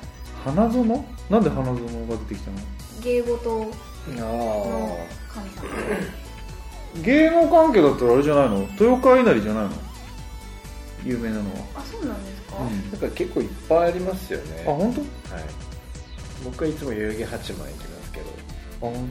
[0.62, 1.04] 花園？
[1.30, 1.74] なんで花園
[2.08, 2.58] が出てきたの？
[3.02, 3.72] 芸事
[4.08, 5.62] あの神様
[7.02, 8.60] 芸能関係だったらあれじゃないの？
[8.78, 9.70] 豊川稲荷じゃないの？
[11.04, 11.56] 有名なのは。
[11.76, 12.90] あそうなんですか、うん。
[12.90, 14.64] なんか結構いっぱいありますよね。
[14.66, 15.00] あ本当？
[15.00, 15.06] は
[15.40, 15.44] い。
[16.44, 18.26] 僕はいつも代々木八幡行きますけど。
[18.26, 18.32] あ
[18.80, 19.10] 本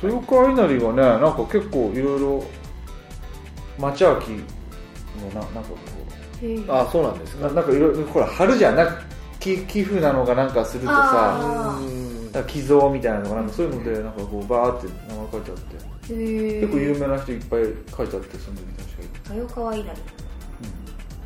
[0.00, 0.06] 当？
[0.06, 2.44] 豊川稲荷はねなんか結構いろいろ
[3.78, 5.76] 町秋のななんかこ
[6.42, 6.64] へえ。
[6.68, 7.46] あそうなんですか。
[7.46, 9.02] うななんかいろいろほら春じゃんなんか
[9.38, 15.90] 寄寄付なのかなんかするとさあうんなんか寄贈みたいなのがなんかそういうのでなんかこうバーって名前書いてあって。
[16.14, 17.62] へえ結構有名な人いっぱい
[17.96, 19.90] 書いてあってその時確かに、豊川稲荷。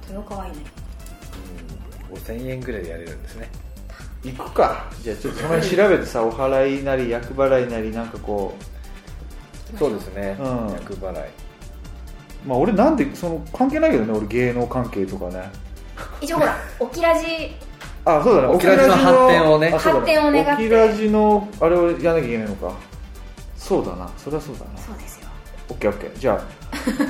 [0.08, 2.18] 豊川稲荷。
[2.18, 3.50] 5000円ぐらいでやれるんですね。
[4.24, 4.90] 行くか。
[5.02, 8.54] じゃあちょっとその辺調べてさお祓いなり厄払いなりなんかこ
[9.78, 10.36] そうですね。
[10.40, 10.46] うん。
[10.72, 11.28] 厄払い。
[11.28, 11.30] う
[12.46, 15.50] まあ俺なんでその関係ないけどね俺芸能関係とかね。
[16.20, 17.54] 一応ほらおきらじ
[18.06, 18.48] あそうだね。
[18.48, 19.72] おきらじの発展をね。
[19.74, 20.00] あそうだ。
[20.00, 20.52] 発展を願って。
[20.52, 22.72] おきらじのあれをやらなきゃいけないのか。
[23.56, 24.08] そうだな。
[24.18, 24.78] それはそうだな。
[24.78, 25.28] そうですよ。
[25.70, 26.18] オッケーオッケー。
[26.18, 26.42] じゃあ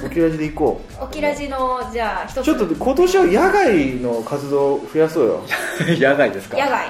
[0.07, 2.41] おきらじで行こおきらじのじゃあ一つ。
[2.43, 5.41] うちょっと今年は野外の活動を増やそうよ。
[5.99, 6.57] 野外ですか？
[6.57, 6.87] 野外。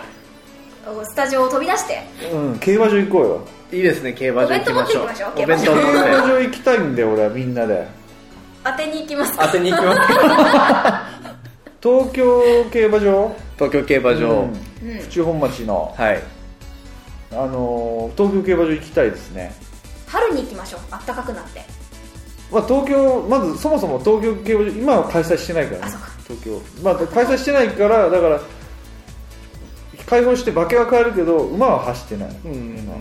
[1.05, 2.03] スタジオを飛び出して。
[2.31, 3.41] うん競馬場行こうよ。
[3.73, 5.05] いいですね競馬場行きましょう。
[5.05, 5.77] お弁当持って行きましょう。
[5.77, 6.41] お弁当競馬場。
[6.41, 7.89] 行きたいんだよ俺はみんなで。
[8.63, 9.39] 当てに行きます。
[9.39, 11.14] 当てに行きます
[11.85, 13.37] 東京競馬場？
[13.59, 14.89] 東京競馬場、うん。
[14.89, 14.99] うん。
[15.01, 16.23] 府中本町の、はい。
[17.31, 19.55] あのー東京競馬場行きたいですね。
[20.07, 20.81] 春に行きましょう。
[20.91, 21.61] あったかくなって。
[22.51, 25.83] まあ、東京まずそもそも東京競馬場今は開催してないからね。
[25.85, 26.09] あそうか。
[26.27, 26.63] 東京。
[26.83, 28.41] まあ開催してないからだから
[30.07, 32.95] 開放して馬券は買えるけど馬は走ってない、うんうん今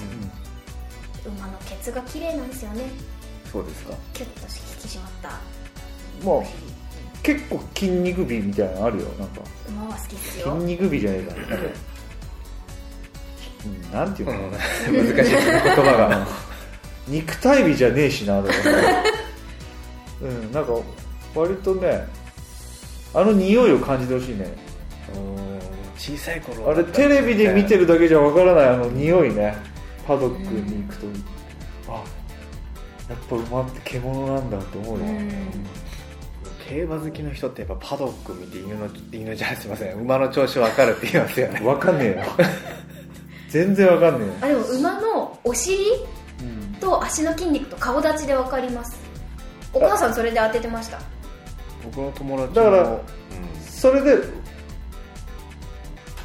[1.38, 2.90] 馬のケツが綺麗なんですよね。
[3.50, 3.94] そうですか。
[4.14, 4.48] キュッと引
[4.90, 5.30] き締まった。
[5.30, 5.36] ま
[6.46, 6.73] あ
[7.24, 9.42] 結構筋肉美みたいなのあるよなんか。
[9.70, 11.34] 馬は好きっす筋よ肉美じゃないか。
[11.34, 11.66] ななんか
[13.66, 16.28] うんなんていうの、難しいですね言葉が。
[17.08, 18.62] 肉体美じゃねえしなとかね
[20.22, 20.74] うんなんか
[21.36, 22.06] 割とね
[23.14, 24.54] あの匂いを感じてほしいね。
[25.98, 29.56] 小さい頃あれテレビで見てるだけじゃわからないあの匂いね。
[30.06, 31.08] パドックに行くと、
[31.88, 32.04] あ
[33.08, 35.30] やっぱ馬って獣なんだと思うよ、うん
[36.70, 39.96] 競馬好きの人ってやっぱパドック見て犬の犬じゃすいません。
[39.96, 41.60] 馬の調子分かるって言いますよね。
[41.62, 42.24] わかんねえよ
[43.50, 45.78] 全然わかんねあでも馬のお尻
[46.80, 48.98] と足の筋肉と顔立ちで分かります。
[49.74, 51.00] お母さんそれで当ててました。
[51.84, 53.00] 僕の友達もだからうん。
[53.70, 54.24] それで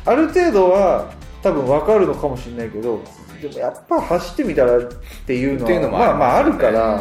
[0.05, 3.03] ある程度は多分分かるのかもしれないけど
[3.41, 4.83] でもやっぱ走ってみたらっ
[5.27, 7.01] ていうのっていうのまあまああるから、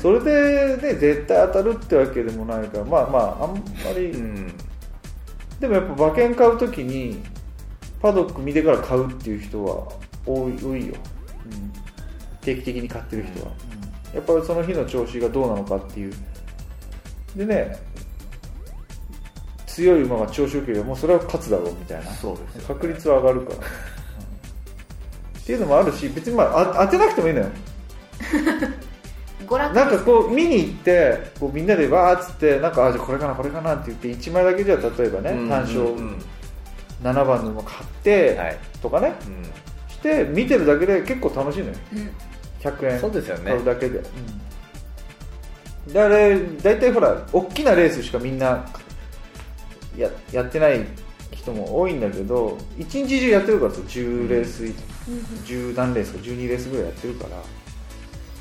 [0.00, 3.62] それで、ね、絶対当たるってわけでもないからまあまああんま
[3.96, 4.52] り、うん。
[5.60, 7.22] でもやっぱ馬券買うときに
[8.00, 9.88] パドック見てから買うっていう人は
[10.24, 10.94] 多い多いよ、
[11.44, 11.72] うん、
[12.40, 13.52] 定期的に買ってる人は、
[14.14, 16.14] やっぱりその日の調子がどうなのかっていう。
[17.36, 17.76] でね
[19.66, 22.10] 強い馬が調子よければもうそれは勝つだろうみたいな。
[22.12, 22.66] そうですよね。
[22.68, 23.97] 確率は上がるから、うん
[25.48, 27.46] っていうのもあるし別にまああ当てなくてもいいのよ。
[29.48, 36.18] なんかこう見に行ってこうみんなでわーっつってなんかあじゃあこれかなこれかなって言って1枚だけじゃ例えばね、単勝うんうん。
[37.02, 38.58] 7番の馬買って、はい。
[38.82, 39.14] とかね。
[39.88, 41.74] うして見てるだけで結構楽しいのよ。
[41.94, 42.10] うん。
[42.60, 43.00] 100円。
[43.00, 43.50] そうですよね。
[43.52, 44.02] 買うだけで、
[45.90, 48.66] であれ大体ほら大きなレースしかみんな
[49.96, 50.84] ややってない
[51.32, 54.97] 人も多いんだけど一日中やってるからさ10レース、
[55.44, 57.30] 10何レースか12レースぐらいやってるから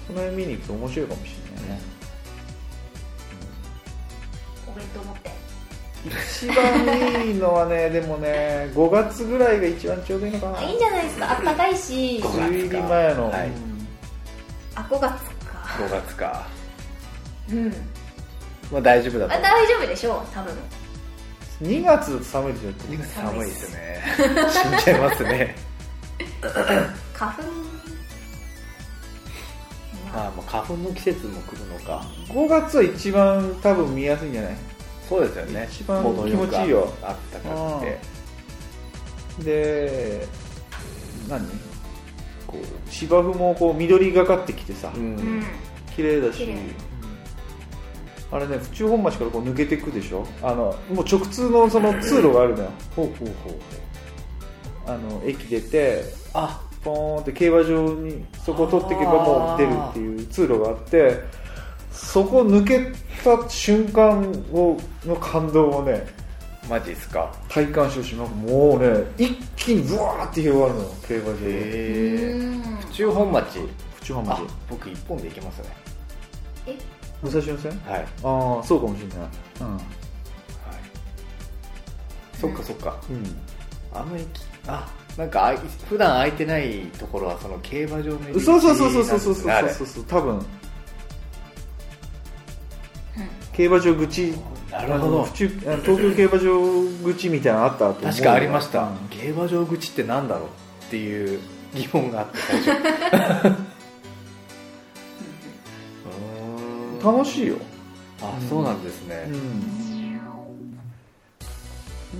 [0.08, 1.82] その辺見に行くと面白いかもしれないね、
[4.68, 5.32] お弁当持って。
[6.06, 10.60] 一番いいのはね でもね5月ぐらいが一番ちょうどいいのかな。
[10.60, 11.32] あいいんじゃないですか。
[11.32, 12.22] あったかいし。
[12.24, 13.48] 5梅雨入り前の、はい。
[13.48, 13.88] うん
[14.76, 15.18] あ5月か。
[15.80, 16.48] 5月か。
[17.50, 17.74] うん。
[18.72, 20.54] まあ大丈夫だとあ大丈夫でしょう多分。
[21.64, 24.04] 2月寒いでしょって2月寒いですね。
[24.52, 25.56] 死んじゃいますね
[27.13, 27.43] 花粉。
[30.13, 32.06] ああもう花粉の季節も来るのか。
[32.30, 34.56] 5月は一番多分見やすいんじゃない？
[35.10, 35.67] そうですよね。
[35.71, 36.93] 一番気持ちいいよ。
[37.04, 38.00] あったかくて。
[39.43, 40.28] で
[41.28, 41.45] 何？
[42.47, 45.02] こう芝生もこう緑がかってきてさ、うん。
[45.17, 45.43] うん
[45.95, 46.21] 綺麗。
[46.21, 46.47] だし
[48.30, 50.26] あれね府中本町からこう抜けていくでしょ？
[50.41, 52.69] あのもう直通のその通路があるのよ。
[52.95, 53.56] ほうほうほう
[54.88, 56.63] あの駅出てあ。
[56.84, 61.21] ポーンって競馬場にそこを取っていけばもう出るっていう通路があって
[61.91, 64.21] そこ抜けた瞬間
[64.54, 66.08] をの感動をね
[66.69, 67.34] マジっすか？
[67.50, 73.60] 体感してほしいなんかもうね一気にブワーって広がるのよ競馬場うへ府中本町。
[73.95, 74.32] 府中本町。
[74.34, 75.69] あ僕一本で行けますね。
[76.67, 76.78] え？
[77.23, 79.17] 武蔵野線はい、ああそうかもしれない。
[79.17, 79.30] はい、
[82.39, 82.95] そっかそっか。
[83.10, 83.23] うん、
[83.93, 84.28] あの駅
[84.68, 85.58] あなんかあい
[85.90, 90.46] 普段空いてないところはその競馬場の入り口そうそうそうそうそうそうそうなんですねそうそう多分
[93.54, 94.34] 競馬場口
[94.72, 100.48] あれなるほど府中あの東京競馬場口みたいなのあったと思う確かありました、うん競馬場口ってなんだろう
[100.86, 101.40] っていう
[101.74, 107.56] 疑問があって最初うーん楽しいよ、
[108.22, 109.97] あそうなんですね、うん、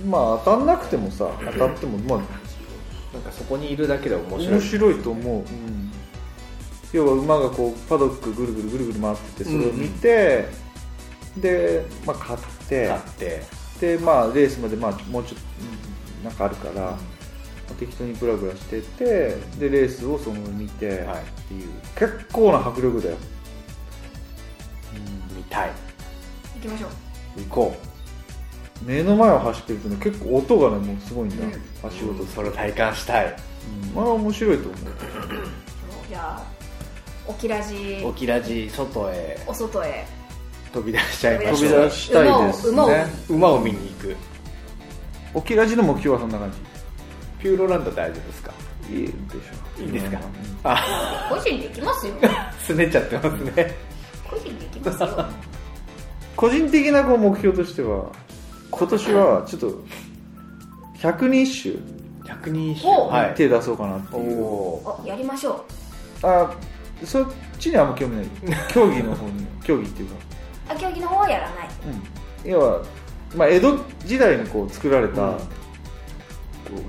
[0.06, 2.18] まあ当たんなくてもさ当たってもまあ
[3.14, 4.48] なんかそこにいるだけで面白い。
[4.48, 5.92] 面白いと思う、うん。
[6.92, 10.46] 要は馬がこうパドックぐるぐるぐるぐる回っててそれを見て、
[11.36, 13.42] で、まあ、買ってあって。
[13.80, 15.46] でまあレースまでまあもうちょっと
[16.18, 21.22] うんなんかあるから、まあ適当にブラブラしててでレースをそのまま見てっていう、はい
[21.94, 23.16] 結構な迫力だよ。
[25.36, 25.70] 見たい。
[26.56, 26.90] 行きましょう。
[27.40, 27.76] 行こ
[28.84, 31.52] 目の前を走ってるとね結構音がねもうすごいんだ、うん。
[31.88, 33.36] 足音うそれを体感したい。
[33.86, 33.94] うん。
[33.94, 34.78] まあ面白いと思う。
[36.08, 36.42] じゃあ
[37.26, 39.38] オキラジ沖ラジ外へ。
[39.46, 40.06] お外へ。
[40.72, 43.60] 飛び出しちゃいま飛びしょう出したいです馬をね馬を。
[43.60, 44.16] 見に行く。
[45.34, 46.50] オキラジの目標はそんな感
[47.40, 48.52] ピューロランド大丈夫ですか？
[48.88, 50.18] じいいでしょいいですか？
[50.18, 50.24] うん。
[50.64, 52.14] あ個人で行きますよ。
[52.60, 53.74] すねちゃってますね。
[54.28, 55.26] 個人できますよ。
[56.36, 58.10] 個人的なこう目標としては
[58.70, 59.84] 今年はちょっと
[60.98, 61.78] 百人一首。
[62.28, 63.34] 百人一お首はい。
[63.34, 64.20] 手出そうかなってお
[65.02, 65.64] いう、やりましょ
[66.22, 66.54] あ
[67.04, 67.26] そっ
[67.58, 68.26] ちにはあんま興味ない。
[68.70, 69.46] 競技の方に。
[69.62, 70.14] 競技っていうか、
[70.74, 71.68] うあ競技の方はやらない。
[72.44, 72.82] うん、要は、
[73.36, 75.38] まあ、江戸時代にこう作られた、うん。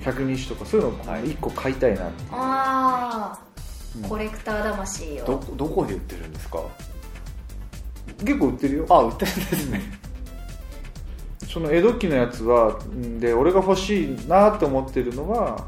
[0.01, 1.29] 百人一首とかそういうのをはい。
[1.31, 3.39] 一個買いたいなって、あ
[3.97, 4.05] うん。
[4.05, 5.25] あコレクター魂を。
[5.25, 6.59] どどこで売ってるんですか？
[8.25, 8.85] 結構売ってるよ。
[8.89, 9.98] あ売ってるんですね
[11.51, 15.67] その江戸期のやつはんで俺が欲しいなって思ってるのは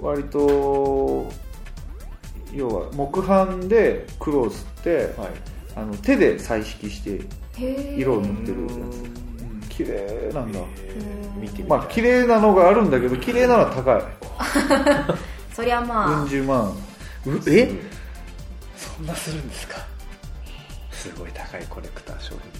[0.00, 1.32] 割と
[2.54, 5.30] 要は木版で黒を吸って、はい。
[5.74, 7.20] あの手で彩色してへ
[7.58, 9.68] え色を塗ってるやつ。
[9.70, 10.60] 綺麗なんだ。
[11.66, 14.02] まあ綺麗なのがあるんだけど綺麗なのは高い。
[15.54, 16.20] そりゃまあ。
[16.20, 16.68] うん十万。
[17.24, 17.70] うえ？
[18.76, 19.78] そんなするんですか？
[20.90, 22.38] すごい高いコレクター商品。
[22.40, 22.51] だ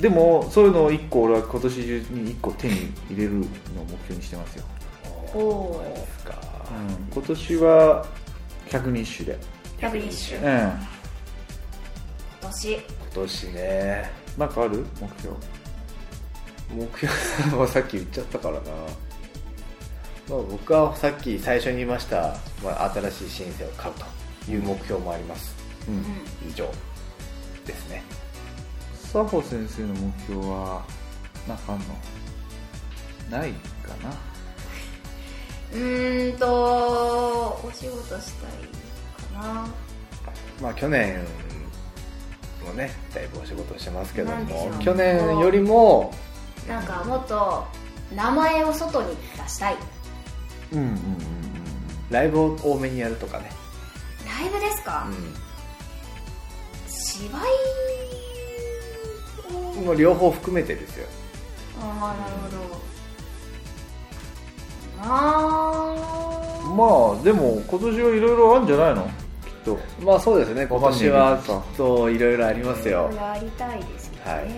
[0.00, 2.74] でもそういうのを1個俺は今年中に1個手に
[3.10, 3.44] 入れるのを
[3.84, 4.64] 目標にしてますよ、
[5.34, 6.34] おおーですか。
[6.70, 8.06] うん、今年は
[8.70, 9.38] 百人一首で。
[9.78, 10.46] 百人一首。
[10.46, 10.52] うん。
[12.40, 12.72] 今年。
[12.74, 12.82] 今
[13.14, 14.10] 年ね。
[14.36, 14.86] なんかある？
[15.00, 15.36] 目標。
[16.70, 17.58] 目標？
[17.58, 23.94] はさっき言っちゃったからな、まあ、僕はさっき最初に言いました、まあ、新しいシンセを買う
[24.46, 25.56] という目標もあります。
[25.88, 26.04] うん。
[26.48, 26.70] 以上
[27.66, 28.02] ですね
[29.12, 30.82] 佐保先生の目標は
[31.46, 31.84] なんかあんの
[33.30, 34.10] ないかな？
[35.72, 36.46] うーんと
[37.64, 38.50] お仕事したい
[39.32, 39.68] かな。
[40.60, 41.24] まあ去年
[42.64, 46.12] もねだいぶお仕事してますけども去年よりも
[46.68, 47.66] なんかもっと
[48.14, 49.76] 名前を外に出したい。
[50.72, 50.96] うんうんうん
[52.10, 53.50] ライブを多めにやるとかね、
[54.24, 55.06] ライブですか、
[56.88, 57.46] 芝居をうん、も
[59.92, 61.06] う両方含めてですよ。
[61.80, 62.78] ああなるほど。
[65.00, 65.94] あ
[66.64, 66.76] うん。
[66.76, 66.84] ま
[67.20, 69.02] あでも今年はいろいろあるんじゃないの？
[69.02, 69.10] きっ
[69.64, 69.78] と。
[70.04, 70.66] まあそうですね。
[70.66, 73.10] 今年はきっといろいろありますよ。
[73.14, 74.48] やりたいですけどね、はい。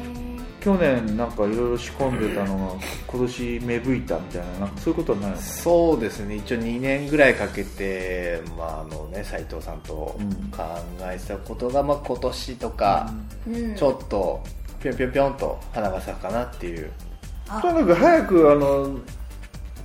[0.60, 2.74] 去年なんかいろいろ仕込んでたのが
[3.06, 5.36] 今年芽吹いたみたいななんかそういうことはないの？
[5.38, 6.36] そうですね。
[6.36, 10.30] 一応2年ぐらいかけて、まああのね、斉藤さんとうん。
[10.50, 10.64] 考
[11.02, 13.10] えてたことが、まあ、今年とか、
[13.48, 13.74] うん。
[13.74, 14.42] ちょっと
[14.82, 16.90] ぴょんぴょんぴょんと花が咲くかなっていう。
[17.48, 17.60] あ。
[17.60, 18.98] とにかく早くあの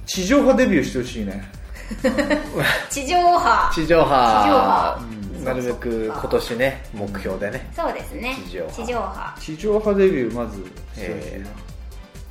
[0.05, 1.43] 地上波デビューしてほしいね。
[2.89, 3.71] 地上波。
[3.73, 4.43] 地上波。
[4.43, 5.25] 地上波。
[5.43, 8.35] なるべく今年ね目標でね、そうですね。
[8.47, 8.83] 地上波。
[8.83, 9.39] 波。
[9.39, 11.45] 地上波デビューまずしてほしいえ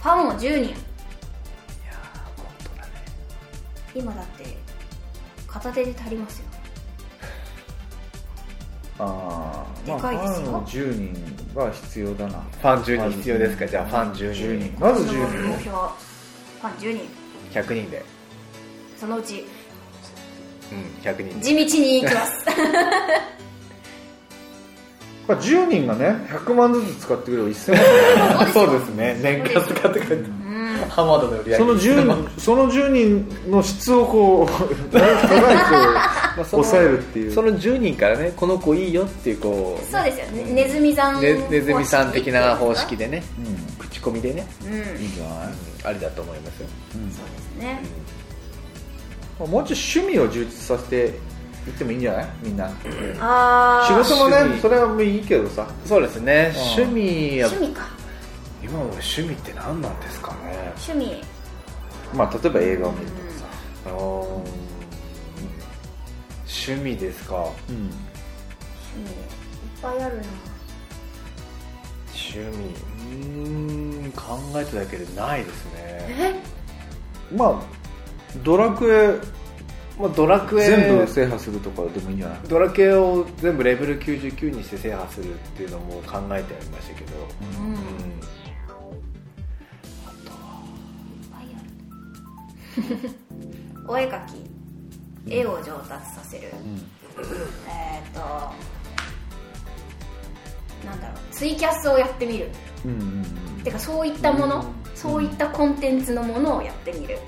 [0.02, 0.50] ファンを10人。
[0.50, 0.74] いやー
[2.36, 2.90] 本当だね。
[3.94, 4.56] 今だって
[5.46, 6.46] 片手で足りますよ
[8.98, 10.46] ああまあでかいですよ。
[10.46, 12.38] ファンの10人は必要だな。
[12.38, 13.66] ファン10人必要ですか？
[13.66, 14.70] じゃあファン10 10人。
[14.70, 14.80] 人。
[14.80, 17.08] まずその10人目標ファン10人。
[17.60, 18.04] 100人で。
[18.98, 19.44] そのうち。
[20.72, 21.44] うん100人で。
[21.44, 22.46] 地道に行きます。
[25.26, 29.18] まあ10人がね100万ずつ使ってくれば1000万 そうですね。
[29.22, 30.14] 年間使ってくれて。
[30.14, 30.76] うん。
[30.90, 31.56] 浜田の売り上げ。
[31.56, 34.48] その10人その10人の質をこ
[34.92, 35.16] う 長い
[36.36, 37.32] まあその抑えるっていう。
[37.32, 40.52] その10人からねこの子いいよっていうこうそうですよね。
[40.52, 43.56] ネズミさんねネズミさん的な方式ででねうん。
[43.78, 44.68] 口コミでね、うん。
[44.84, 45.48] そういいんじゃない、
[45.84, 46.72] ありだと思いますよ、で
[47.12, 47.80] すね。
[49.38, 50.96] まあもうちょい趣味を充実させて
[51.66, 52.28] いってもいいんじゃない？
[52.42, 52.66] みんな。
[53.20, 55.66] ああ仕事もねそれはもういいけどさ。
[55.84, 56.52] そうですね。
[56.54, 56.60] うん。
[56.62, 57.86] 趣味や趣味か。
[58.62, 60.72] 今の趣味って何なんですかね？
[60.88, 61.22] 趣味。
[62.14, 63.06] まあ例えば映画を見る
[63.86, 63.92] うー。
[63.92, 64.63] ん
[66.66, 67.34] 趣味ですか？
[67.36, 67.44] うん。
[67.44, 67.92] 趣
[68.96, 69.10] 味。
[69.10, 70.22] いっぱいあるな
[72.12, 75.72] 趣味うーん考えただけでないですね。
[75.80, 76.34] え？
[77.36, 77.62] まあ
[78.42, 79.14] ドラクエ
[79.98, 82.38] まあ、ドラクエ全部制覇するとかでもいいんじゃない？
[82.48, 87.12] ドラクエを全部レベル99にして制覇するっていうのも考えてありましたけど、
[87.60, 87.72] うん。
[87.74, 87.84] いっうん。
[91.30, 91.44] ぱい
[92.88, 93.10] ある
[93.86, 94.32] お絵描き
[95.28, 96.50] 絵を上達させる、
[97.68, 98.20] えっ、と
[100.86, 102.50] なんだろうツイキャスをやってみる。
[102.84, 103.62] うんうんうん。
[103.64, 104.64] てかそういったもの、
[104.94, 107.18] そういったコンテンツのものをやってみる。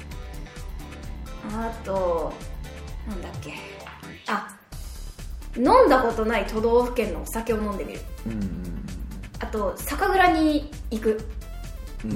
[1.52, 2.32] あと
[3.08, 3.54] なんだっけ。
[4.28, 4.56] あ
[5.56, 8.00] 飲んだことない都道府県のお酒を飲んでみる。
[8.26, 8.66] うんうん
[9.38, 11.20] あと酒蔵に行く。
[12.04, 12.10] うん。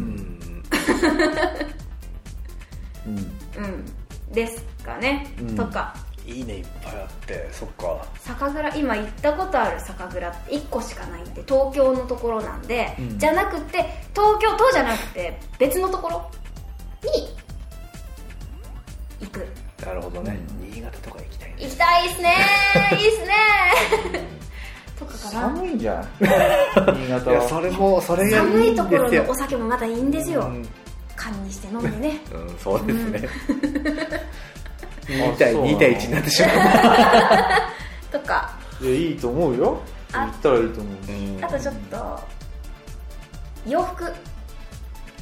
[3.07, 3.17] うん。
[3.17, 3.85] うん。
[4.33, 5.57] ですかね、うん。
[5.57, 5.95] とか。
[6.27, 8.07] いいねいっぱいあってそっか。
[8.19, 13.19] 酒蔵今行ったことある酒蔵って1個しかないんで東京のところなんで、うん。
[13.19, 13.79] じゃなくて
[14.15, 16.31] 東京都じゃなくて別のところ
[17.11, 17.29] に
[19.21, 19.47] 行く。
[19.85, 20.39] なるほどね、
[20.73, 21.57] 新潟とか行きたいね。
[21.59, 22.37] 行きたいですね。
[22.93, 23.35] いいですね。
[24.99, 25.31] とかかな。
[25.31, 26.31] 寒いんじゃない
[27.01, 27.39] 新潟は。
[27.39, 28.85] いやそれもそれがい寒いいんですよ。
[28.85, 30.69] ところのお酒もまたいいんですよ、うん。
[31.17, 32.21] 缶にして飲んでね。
[32.33, 33.29] うん、そうですね。
[35.11, 36.51] あ2対そうなの？2対1になってしまう。
[38.13, 38.51] とか。
[38.81, 39.79] いやいいと思うよ。
[40.13, 40.97] あ行ったらいいと思う。
[41.45, 42.21] あとちょっと
[43.67, 44.13] 洋服。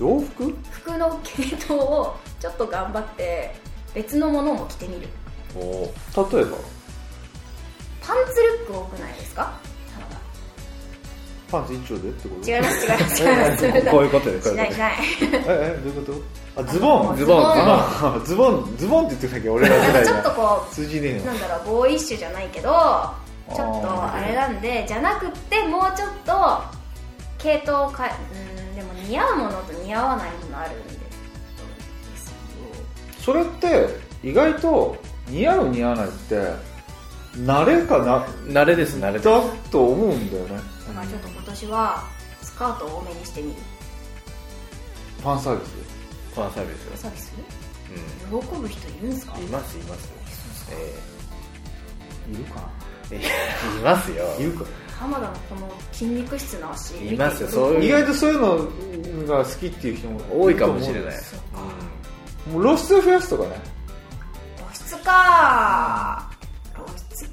[0.00, 0.56] 洋服？
[0.70, 3.54] 服の系統をちょっと頑張って
[3.94, 5.08] 別のものも着てみる。
[5.56, 5.60] お
[6.34, 6.56] 例えば？
[8.06, 9.52] パンツルック多くないですか？
[11.50, 12.50] パンツ一丁でってこと？
[12.50, 13.22] 違います違います。
[13.22, 14.92] 違いますえこういうことでこういうことしないしない。
[15.48, 16.60] ええどういうこと？
[16.60, 17.16] あズボン。
[17.16, 17.42] ズボン。
[17.44, 18.76] あズボン。
[18.76, 19.48] ズボンって言ってたっけ？
[19.48, 22.74] 俺ら世代ちょっとがこ通じねえなんだろうボーイッシュじゃないけどちょ
[23.54, 26.62] っとあれなんでじゃなくってもうちょっと
[27.38, 28.10] 系統を変え
[28.68, 30.98] うんでも似合うものと似合わないものあるんで
[33.20, 33.86] それって
[34.22, 34.96] 意外と
[35.28, 36.34] 似合う似合わないって
[37.36, 38.26] 慣れかな？
[38.62, 39.24] 慣れです、慣れです。
[39.26, 39.40] だ
[39.70, 42.02] と思うんだよねだからちょっと今年は
[42.42, 43.56] スカートを多めにしてみる。
[45.20, 45.68] ファンサービス？
[46.34, 47.02] ファンサービス。
[47.02, 47.32] サービス？
[48.32, 49.36] う喜ぶ人いるんですか？
[49.38, 49.42] ん。
[49.42, 50.08] います、います。
[50.72, 52.68] えいるか
[53.10, 53.20] えい
[53.82, 54.24] ますよ。
[54.26, 54.64] ないるか？
[54.98, 57.48] 浜田のこの筋肉質な足いますよ。
[57.48, 57.84] そういう。
[57.84, 61.16] 意外とそういうのが好きっていう人も多いかもしれない。
[61.18, 61.60] そうか
[62.52, 63.60] もう露出増やすとかね。
[64.56, 66.30] 露出か。
[66.74, 67.30] 露出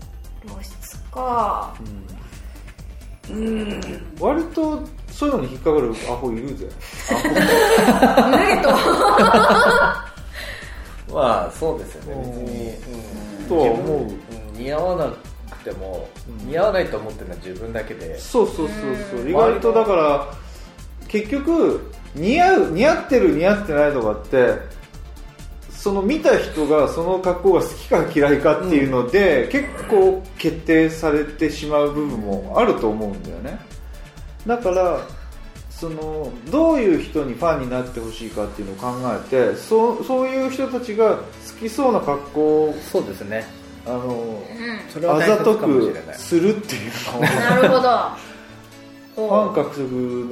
[0.47, 1.75] 露出か
[4.19, 6.67] 割とそういうのに引っかかるアホいるぜ。
[7.09, 8.75] 脱げとうん
[11.15, 12.69] まあ、そうですよね、別に。
[13.41, 14.03] うんとは思う。
[14.05, 15.13] 自分ん似合わな
[15.55, 16.09] くても、
[16.45, 18.19] 似合わないと思ってるのは自分だけで。
[18.19, 19.29] そうそうそうそう。
[19.29, 20.27] 意外とだから
[21.07, 24.55] 結局似合う似合ってる似合ってないとかって
[25.85, 33.59] その見た人がその格好が好きか嫌いかっていうので、結構決定されてしまう部分もあると思うんだよね
[34.47, 34.99] だから
[35.69, 38.97] そのどういう人にファンになってほしいかっていうのを考
[39.29, 41.21] えてそうそういう人たちが好
[41.59, 43.45] きそうな格好をそうですね。
[43.85, 45.95] あのうそれはあざとく。
[46.13, 47.89] するっていうのをんなるほど
[49.15, 49.79] ファン獲得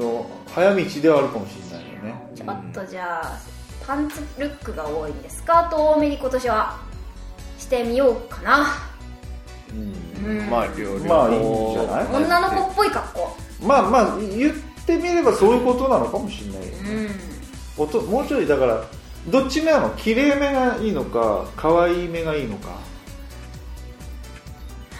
[0.01, 6.79] の早道ではあるかもしれないよねちょっとじゃあパンツルックが多いんでスカート多めに今年は。
[7.59, 8.67] してみようかな。
[9.71, 10.49] うん。
[10.49, 11.05] まあ、両方。
[11.07, 12.07] まあいいんじゃない？
[12.23, 13.37] 女の子っぽい格好。
[13.61, 14.53] まあまあ言っ
[14.85, 16.73] てみればそういうことなのかもしれないよ。
[17.77, 17.83] うん。
[17.85, 18.83] おともうちょいだから
[19.29, 22.69] どっち目なの綺麗めがいいのか可愛いめがいいのか。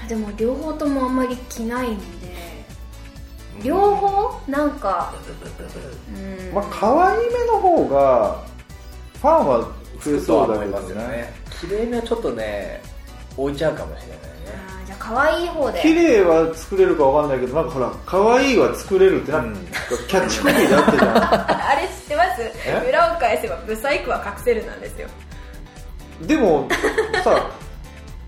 [0.08, 2.04] でも両方ともあんまり着ないんで。
[3.64, 4.40] 両方？
[4.50, 5.14] なんか。
[6.16, 8.46] うんまあ可愛いめの方が
[9.24, 9.60] ファンは
[10.04, 10.96] 増えそうだけどね。
[11.08, 11.34] ね。
[11.62, 12.82] 綺麗めはちょっとね、
[13.38, 14.24] 置いちゃうかもしれないね。
[14.86, 15.80] じゃあ可愛い方で。
[15.82, 19.54] 綺麗は作れるかわかんないけどなんかほら可愛いは作れるってなん。
[19.54, 19.60] か
[20.10, 21.16] キャッチコピーであったじゃん。
[21.72, 22.42] あれ知ってます？
[22.68, 22.90] え？
[22.90, 25.08] 裏を返せばブサイクは隠せるなんですよ。
[26.24, 26.68] でも
[27.24, 27.50] さ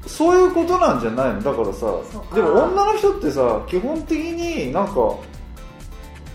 [0.08, 1.42] そういうことなんじゃないの？
[1.42, 1.86] だからさ
[2.34, 4.94] でも女の人ってさ基本的になんか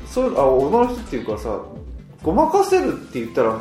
[0.06, 1.48] そういうあ女の人っていうかさ
[2.22, 3.58] ごまかせるって言ったら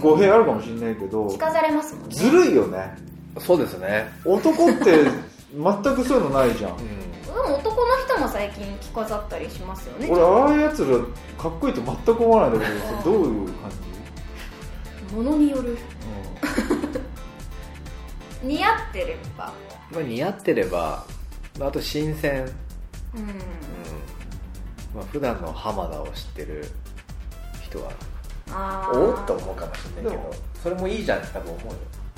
[0.00, 2.14] 語弊あるかもしれないけど着飾れますもんね。
[2.14, 2.96] ずるいよね。
[3.40, 4.08] そうですね。
[4.24, 5.04] 男って
[5.52, 6.76] 全くそういうのないじゃん。
[6.76, 6.84] で
[7.34, 10.08] も男の人も最近着飾ったりしますよね。
[10.10, 10.98] 俺ああいうやつら
[11.40, 13.70] かっこいいと全く思わないんだけどさどういう感
[15.14, 15.76] ものによる。
[18.42, 19.52] じ、似合ってれば。
[19.90, 21.04] まあ、似合ってれば、
[21.58, 22.46] まああと新鮮。
[23.14, 23.22] うん。
[23.22, 23.26] うん。
[24.94, 26.66] まあ、普段の浜田を知ってる
[27.68, 27.90] 人は。
[28.50, 31.72] あおおっと思うかもしれないけどそれもいいじゃんって多分思うよ。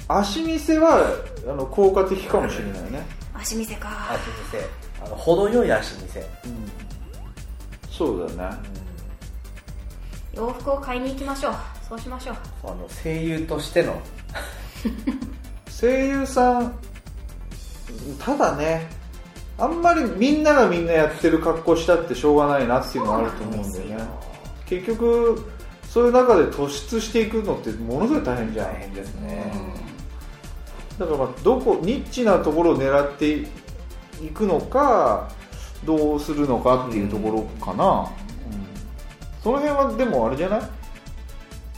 [0.08, 1.06] 足見せは
[1.48, 3.02] あの効果的かもしれないね、
[3.34, 3.88] 足見せか。
[4.12, 5.04] 足見せ。
[5.04, 6.26] あの程よい足見せ、うん、
[7.90, 8.56] そうだよね。
[10.34, 11.54] 洋服を買いに行きましょう。
[11.88, 12.36] そうしましょう。
[12.64, 14.00] あの声優としての。
[15.80, 16.74] 声優さん
[18.18, 18.86] ただね
[19.58, 24.29] あんまりみんながみんなやってる格好したってしょうがないなっていうのはあると思うんだよね
[24.70, 25.44] 結局
[25.88, 29.52] そういう中で突出していくのってものすごい大変じゃん大変ですね、
[30.98, 33.38] だからまあどこニッチなところを狙って
[34.24, 35.28] いくのか
[35.84, 38.06] どうするのかっていうところかな、うん。
[39.42, 40.60] その辺はでもあれじゃない？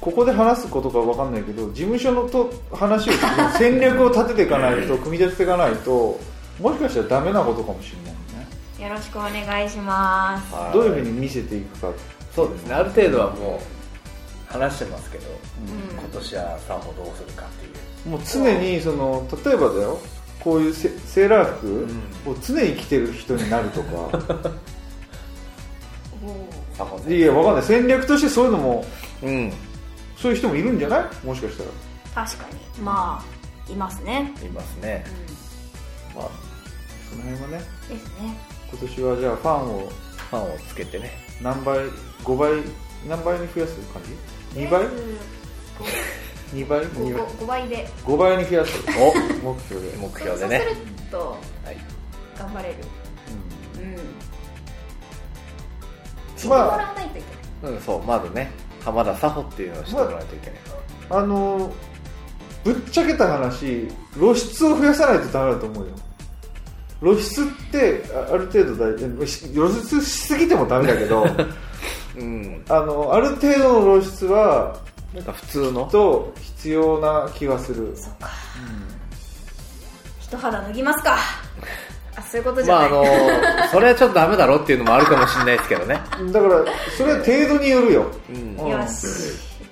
[0.01, 3.13] ここで話すことかわかんないけど事務所のと話を
[3.57, 6.19] 戦略を立てていかないと 組み立てていかないと
[6.61, 8.13] もしかしたらダメなことかもしれない
[8.83, 8.89] ね。
[8.89, 10.53] よろしくお願いします。
[10.53, 10.73] はい。
[10.75, 11.89] どういうふうに見せていくか
[12.35, 12.75] そうですね。
[12.75, 13.61] ある程度はも
[14.51, 15.99] う話してますけど、うん。
[15.99, 17.69] 今年はさもどうするかってい
[18.07, 18.09] う。
[18.11, 19.99] もう常にその例えばだよ。
[20.41, 21.87] こういうセセーラー服
[22.31, 23.89] を常に着てる人になるとか、
[26.77, 27.63] さもいやわかんない。
[27.65, 28.85] 戦略としてそういうのも
[29.23, 29.53] うん。
[30.17, 31.27] そういう人もいるんじゃない？
[31.27, 32.27] もしかしたら。
[32.27, 32.83] 確かに。
[32.83, 33.23] ま
[33.69, 34.33] あいますね。
[34.43, 35.05] いますね。
[36.15, 36.29] うまあ
[37.11, 37.57] その辺はね。
[37.57, 38.37] んですね。
[38.71, 39.93] 今年はじゃあファンを
[40.33, 41.11] ファンをつけてね。
[41.43, 41.79] 何倍
[42.25, 42.53] 5倍
[43.07, 44.85] 何倍に増やす感じ？2倍
[46.55, 47.69] ？2倍？5, 5倍？
[47.69, 47.89] で。
[48.05, 48.73] 5倍に増やす。
[48.99, 50.59] お目標で、目標でね。
[50.59, 51.19] そうすると
[51.65, 51.77] はい。
[52.39, 52.75] 頑張れる。
[53.77, 53.97] うん。
[56.37, 57.75] 知ってまあもらわないといけない。
[57.75, 58.51] うんそうまずね
[58.85, 60.59] 浜田佐穂っていうのを知ってもらわないといけない、
[61.11, 61.73] あの
[62.65, 65.95] ぶっちゃけた話露出を増やさないとダメだと思うよ
[67.03, 71.27] 露出ってあある程度大事し露出しすぎてもダメだけど
[72.17, 72.65] うん。
[72.69, 74.77] あのある程度の露出は
[75.13, 75.85] なんか普通の？
[75.91, 77.93] と必要な気がする。
[77.97, 78.31] そっか。
[80.21, 81.19] 一肌脱ぎますか。
[82.17, 86.01] あそういうことじまあゃない、あのそれはちょっとダメだろっていうのもあるかもしれないですけどね。
[86.31, 86.65] だから
[86.97, 88.07] それは程度によるよ。
[88.31, 88.57] うん。
[88.59, 89.07] うんよし。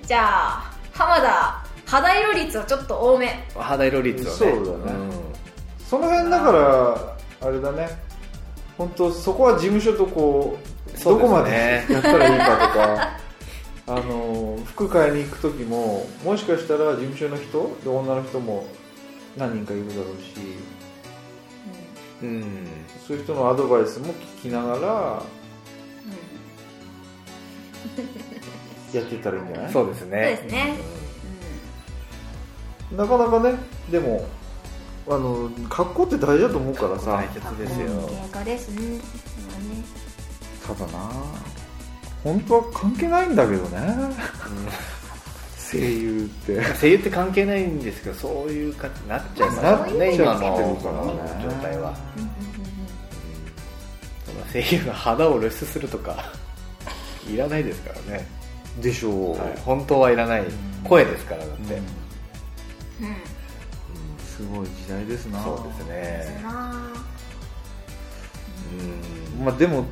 [0.05, 3.47] じゃあ浜田肌色率をちょっと多め。
[3.55, 4.37] 肌色率をね。
[4.37, 4.99] そうだね。
[5.89, 7.89] その辺だからあれだね。
[8.77, 11.03] 本当そこは事務所とこうね。
[11.03, 13.21] どこまでやったらいいかとか。
[13.87, 18.65] あの服買いに行く時ももしかしたら事務所の人で女の人も
[19.35, 20.35] 何人かいるだろうし。
[22.21, 22.67] うん、うん
[23.07, 25.23] そういう人のアドバイスも聞きながら
[28.93, 29.73] やってたらいいんじゃない？
[29.73, 30.37] そうですね。
[30.39, 30.77] そうですね。
[32.95, 33.55] なかなかね
[33.89, 34.25] でも
[35.07, 37.11] あの格好って大事だと思うからさ。
[37.17, 38.09] 大切ですよ。
[38.09, 38.81] 喧嘩ですね
[39.49, 39.83] まあね
[40.67, 41.11] ただな。
[42.23, 43.79] 本当は関係ないんだけどね。
[45.71, 46.61] 声優って。
[46.79, 50.15] 声優って関係ないんですけどそういう感じになっちゃいますね。
[50.15, 51.93] 今の状態は。
[52.17, 52.31] うん。
[54.51, 56.31] 声優が肌を露出するとか
[57.27, 58.27] いらないですからね、
[58.81, 60.43] でしょう、はい、本当はいらない。
[60.83, 61.73] 声ですからだって、
[63.01, 63.07] うん。
[63.07, 63.30] うん
[64.41, 65.43] すごい時代ですな。
[65.43, 66.75] そうですうんねな。
[69.37, 69.45] うん。
[69.45, 69.85] まあでも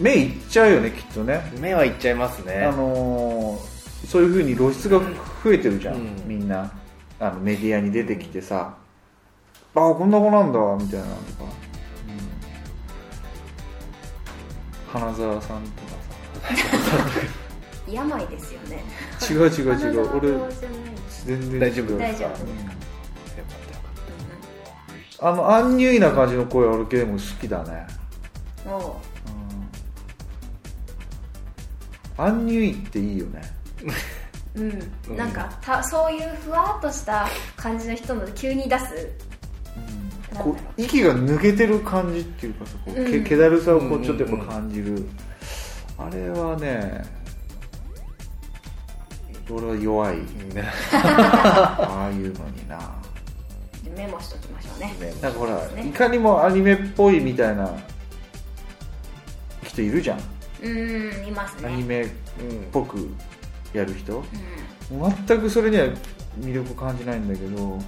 [0.00, 2.64] 目いっちゃうよねきっとね、目はいっちゃいますね。
[2.64, 3.74] あのー
[4.06, 5.00] そういうふうに露出が
[5.42, 6.22] 増えてるじゃん、うん。
[6.26, 6.70] みんな。
[7.20, 8.76] あのメディアに出てきてさ、
[9.74, 11.50] ああこんな子なんだみたいなのとか、
[14.94, 15.00] うん。
[15.00, 15.70] 花澤さんと
[17.90, 18.82] 病ですよね。
[19.18, 19.74] かさ違う違う。
[19.94, 20.28] 違う俺
[21.24, 22.34] 全然大丈夫大丈夫よか？
[22.34, 22.83] ったよか
[25.20, 27.86] あのアンニュイな感じの声は俺でも好きだね、
[28.66, 28.82] おう。
[32.18, 33.42] うん、アンニュイっていいよね。
[34.56, 34.62] う
[35.12, 38.84] ん、なんかたそういうふわっとした感じの人の急に出す。
[38.84, 43.24] なんだろこう息が抜けてる感じっていうかさこう、けうん。
[43.24, 45.06] 気だるさをこうちょっとやっぱ感じる、
[45.98, 47.04] あれはね
[49.50, 50.16] 俺は弱い。
[50.16, 50.24] ね
[50.92, 53.04] ああいうのにな。
[53.96, 54.43] メモしとき
[54.80, 55.14] ましょうね。
[55.20, 55.88] なんかほら、ね。
[55.88, 57.70] いかにもアニメっぽいみたいな
[59.64, 60.20] 人いるじゃん、
[60.62, 61.68] うんいますね。
[61.68, 62.08] アニメっ
[62.40, 63.08] うんぽく
[63.72, 64.18] やる人。
[64.18, 65.14] うん。
[65.26, 65.86] 全くそれには
[66.40, 67.78] 魅力感じないんだけど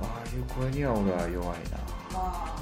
[0.00, 1.78] ああいう声には俺は弱いな。
[2.14, 2.56] あ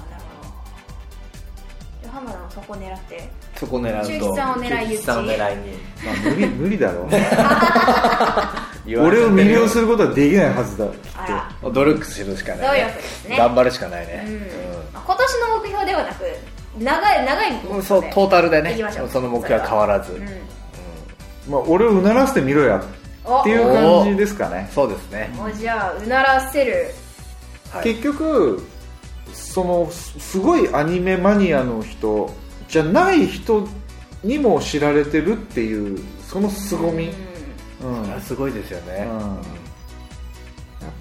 [2.03, 3.29] あなるほどじゃあ浜田のそこ狙って。
[3.55, 4.09] そこ狙うと。
[4.09, 5.77] 中吉さんを狙い撃ち中吉さんを狙いに。
[6.05, 7.07] まあ無理 無理だろう。
[8.87, 10.85] 俺を魅了することはできないはずだ。
[10.85, 13.37] きっあら努力するしかない、努力ですね。
[13.37, 14.39] 頑張るしかないね、うん。
[14.93, 16.23] まあ今年の目標ではなく
[16.79, 18.73] 長い長い目標うんそうトータルでね。
[18.73, 19.09] いきましょう。
[19.09, 20.25] その目標は変わらず、うん。
[20.25, 20.31] と、
[21.49, 22.81] まあ、俺をうならせてみろや。
[23.25, 23.41] お。
[23.41, 24.69] っていう感じですかね。
[24.73, 26.93] そうですね、おじゃあうならせる。
[27.71, 27.83] はい。
[27.83, 28.63] 結局
[29.33, 32.33] そのすすごいアニメマニアの人
[32.67, 33.67] じゃない人
[34.23, 37.09] にも知られてるっていうその凄み、
[37.81, 38.03] うん。
[38.03, 39.19] それはすごいですよね、うん。
[39.19, 39.41] やっ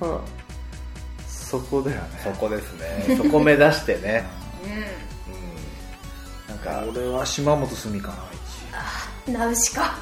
[0.01, 0.21] ぱ
[1.27, 2.21] そこだよね。
[2.25, 3.17] そこですね。
[3.17, 4.25] そこ目指してね、
[4.65, 4.79] うん、うん。
[4.79, 4.87] うん、
[6.49, 9.97] なんか俺は島本澄かなナウシカ。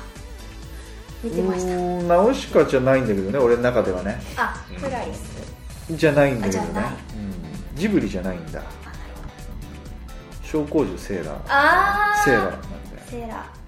[1.22, 1.66] 見てました。
[1.66, 4.20] うーんナウシカじゃないんだけどね俺の中ではね。
[4.36, 5.96] あプライス。
[5.96, 6.68] じゃないんだけどね。
[6.70, 6.92] あじゃない。
[6.92, 7.43] うん、
[7.74, 8.62] ジブリじゃないんだ。
[10.42, 11.42] 小公主セーラー。
[11.48, 12.24] あー。
[12.24, 12.74] セーラーなんだよ。
[13.06, 13.64] セーラー。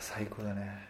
[0.00, 0.88] 最高だね。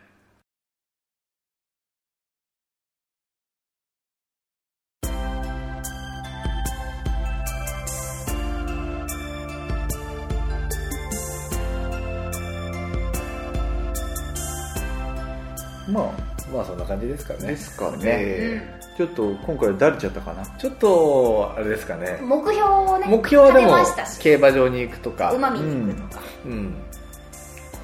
[15.90, 16.04] まあ
[16.52, 17.48] まあそんな感じですかね。
[17.48, 18.77] ですかね、えー。
[18.98, 20.42] ちょっと今回だれちゃったかな？
[20.42, 22.18] ーちょっとあれですかね。
[22.20, 23.76] 目標をね目標はでも
[24.18, 25.32] 競馬場に行くとか。
[25.32, 26.74] 馬見に行くとか、うん。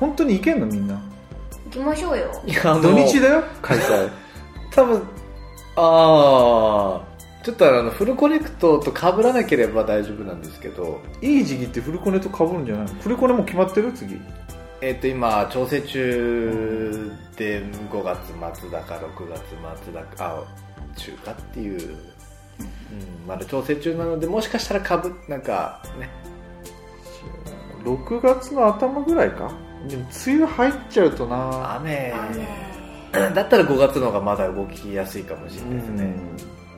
[0.01, 1.01] 本当に行けんのみんな？
[1.67, 2.43] 行きましょうよ。
[2.45, 4.11] いや土日だよ開催。
[4.75, 4.97] 多分
[5.77, 7.01] ああ
[7.45, 12.95] ちょっとあのフルコネクトと被らなければ大丈夫なんですけどいい時期ってフルコネと被るんじゃないの？
[13.01, 13.93] フルコネもう決まってる？
[13.93, 14.21] 次。
[14.81, 18.19] えっ、と今調整中で5月
[18.61, 19.41] 末だか6月
[19.85, 20.64] 末だかあ
[20.95, 21.97] 中かっていう、うん、
[23.26, 26.09] まだ調整中なのでもしかしたらかぶなんかね。
[27.84, 29.53] 6月の頭ぐらいか？
[29.88, 31.74] でも梅雨入っちゃうとな。
[31.76, 32.14] 雨。
[33.12, 33.34] 雨。
[33.34, 36.14] だったら5月の方がまだ動きやすいかもしれないですね、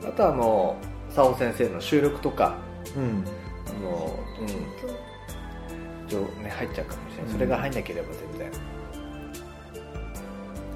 [0.03, 0.75] あとはあの
[1.15, 2.57] 佐尾先生の収録とか
[2.95, 3.23] うん。
[3.67, 6.07] あの、うん。
[6.07, 8.51] 上ね、入っちゃうかもしれない、それが入んなければ全然。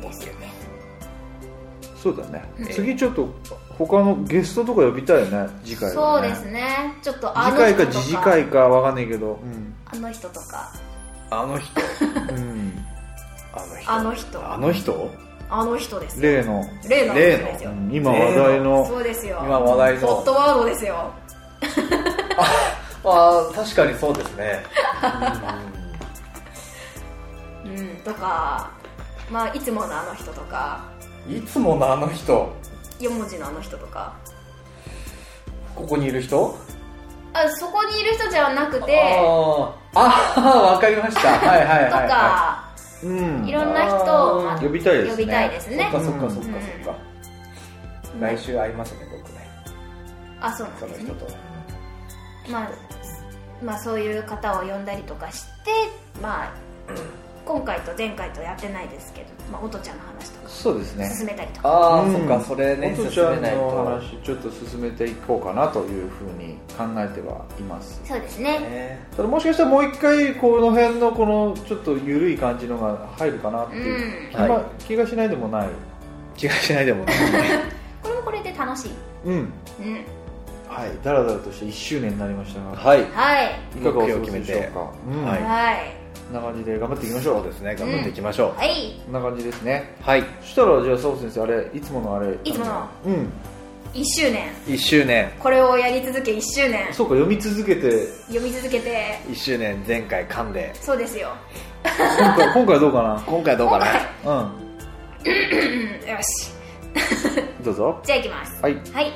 [0.01, 0.60] ですよね
[2.01, 2.65] そうだね、ん。
[2.65, 3.29] 次ちょっと
[3.77, 6.97] 他のゲストとか呼びたいよね次回は、ね、そうですね。
[7.03, 9.39] ちょっとあ次回か次次回かわかんないけど。
[9.85, 10.73] あの人とか。
[11.29, 11.81] あの人。
[12.01, 12.85] うん、うん、
[13.85, 14.51] あの人。
[14.51, 15.01] あの人。
[15.03, 15.31] あの人？
[15.53, 16.21] あの人ですよ。
[16.23, 17.05] 例の、例
[17.63, 17.91] のうん。
[17.93, 18.87] 今話題の。
[18.87, 19.41] そうですよ。
[19.43, 20.07] 今話題の。
[20.07, 21.13] ホットワードですよ。
[23.03, 24.63] ああ確かにそうですね。
[27.65, 27.87] うん。
[27.97, 28.71] とか
[29.29, 30.83] まあいつものあの人とか
[31.29, 32.51] いつものあの人。
[32.99, 34.13] 4文字のあの人とか。
[35.75, 36.55] ここにいる人？
[37.33, 39.01] あそこにいる人じゃなくて。
[39.01, 39.71] あー。
[39.93, 41.29] あーわかりました。
[41.39, 42.71] はいはいはいとはか
[43.03, 43.45] うん。
[43.47, 45.11] いろんな人をまあ呼びたいですね。
[45.11, 45.89] 呼びたいですいね。
[45.91, 46.41] そっかそっかそっかうん。
[46.83, 46.99] そっか
[48.19, 49.49] 来週会いますね僕ね。
[50.39, 51.13] あそうなんそのですね。
[51.15, 51.31] 人と。
[52.51, 52.69] まあ
[53.63, 55.71] まあそういう方を呼んだりとかして
[56.21, 56.53] まあ
[57.45, 61.09] 今回と前回とやってないですけど、まあ、音ちゃんの話とかそうですね。
[61.09, 61.69] 進めたりとか。
[61.69, 62.13] ああ、うん。
[62.13, 63.61] そっかそれね音ちゃん進めないと。
[63.61, 68.01] の話ちょっと進めていこうかなというふうに考えてはいます。
[68.05, 68.59] そうですね。
[68.59, 69.07] ね。
[69.15, 74.25] ただもしかしたらもう一回この辺のこのちょっと緩い感じのが入るかなっていう。
[74.25, 74.31] うん。
[74.31, 74.63] 気,、まはい。
[74.79, 75.69] 気がしないでもない。
[76.37, 77.15] 気がしないでもない。
[78.03, 78.91] これもこれで楽しい。
[79.25, 79.33] うん。
[79.33, 79.51] うん。
[80.67, 80.89] はい。
[81.03, 82.77] だらだらとして1周年になりましたが。
[82.77, 83.05] はい。
[83.11, 83.51] はい。
[83.77, 84.91] いかがお過ごしでしょうか？
[85.11, 85.43] うん、はい。
[85.43, 85.75] はい。
[85.95, 86.00] こ
[86.31, 87.35] んな感じで頑張っていきましょう。
[87.35, 87.75] そうですね。
[87.75, 88.99] 頑張っていきましょう、はい。
[89.05, 89.95] こんな感じですね。
[90.01, 90.23] はい。
[90.41, 93.33] そしたらじゃあ佐藤先生あれいつものあれいつものうん。
[93.93, 94.49] 1周年。
[94.67, 95.31] 1周年。
[95.39, 96.93] これをやり続け1周年。
[96.93, 98.07] そうか読み続けて。
[98.27, 99.19] 読み続けて。
[99.27, 100.73] 1周年前回噛んで。
[100.75, 101.29] そうですよ。
[101.83, 103.79] 今回 今回どうか今回どうか
[104.23, 104.31] な？
[104.31, 104.51] うん。
[106.09, 106.51] よし。
[106.55, 107.99] うんどうぞ。
[108.03, 108.59] じゃあいきます。
[108.61, 108.75] はい。
[108.93, 109.11] はい。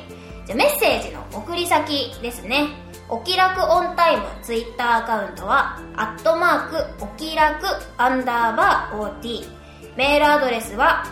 [0.45, 2.67] じゃあメッセージの送り先ですね
[3.07, 9.45] お気楽オンタイムツイッターアカウントはアットマークお気楽アンダーバー OT
[9.95, 11.05] メールアドレスは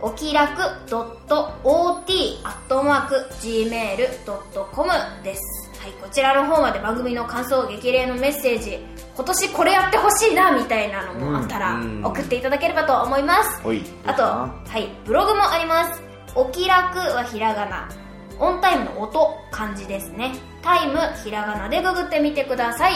[0.00, 0.96] お気楽 .ot
[1.28, 4.90] アットマーク gmail.com
[5.24, 5.70] です。
[5.80, 8.78] はいこちらの方まで番組の感想激励のメッセージ
[9.14, 13.66] 今年これやってほしいなみたいなのもあったらうん送っていただければと思います。
[13.66, 16.02] おいあと、はい、ブログもあります。
[16.34, 18.05] お気楽はひらがな。
[18.38, 20.32] オンタイムの音、漢字ですね。
[20.62, 22.94] タイム、ひらがなでググってみてください。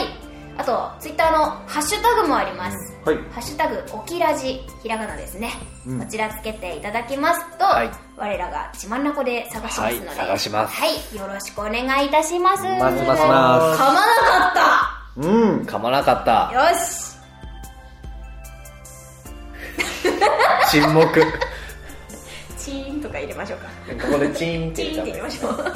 [0.57, 2.77] あと、ツイッターのハッシュタグもあります。
[3.05, 5.51] はいハッシュタグ、おきらじ、ひらがなですね。
[5.87, 12.63] うんこちらつけていただきますと、はい我らがちまんなこで探しますので、はい探しますはい、よろしくお願いいたします。
[12.63, 14.01] ますますます噛まな
[14.53, 17.11] かうん噛まなかったったよし
[20.69, 21.27] 沈黙こ
[22.63, 24.07] チーンとか入れましょうか。
[24.11, 25.51] こでチーンってチーンって入れましょう。
[25.51, 25.61] はい。
[25.63, 25.69] こ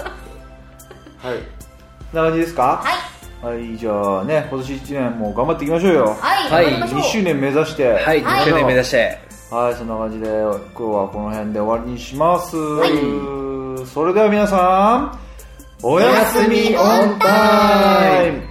[2.13, 2.83] んな感じですか？
[2.83, 3.55] はい。
[3.55, 6.15] はいじゃあね今年1年も頑張っていきましょうよ。
[6.19, 6.71] はい、はい。
[6.71, 6.99] 頑張りましょう。
[7.01, 7.87] 2周年目指して。
[7.87, 8.41] はいはい。
[8.41, 9.25] 2周年目指して。
[9.51, 12.57] はいそんな感じで今日はこの辺で終わりにします、
[13.93, 15.19] それでは皆さん
[15.83, 18.41] おやすみオンタイム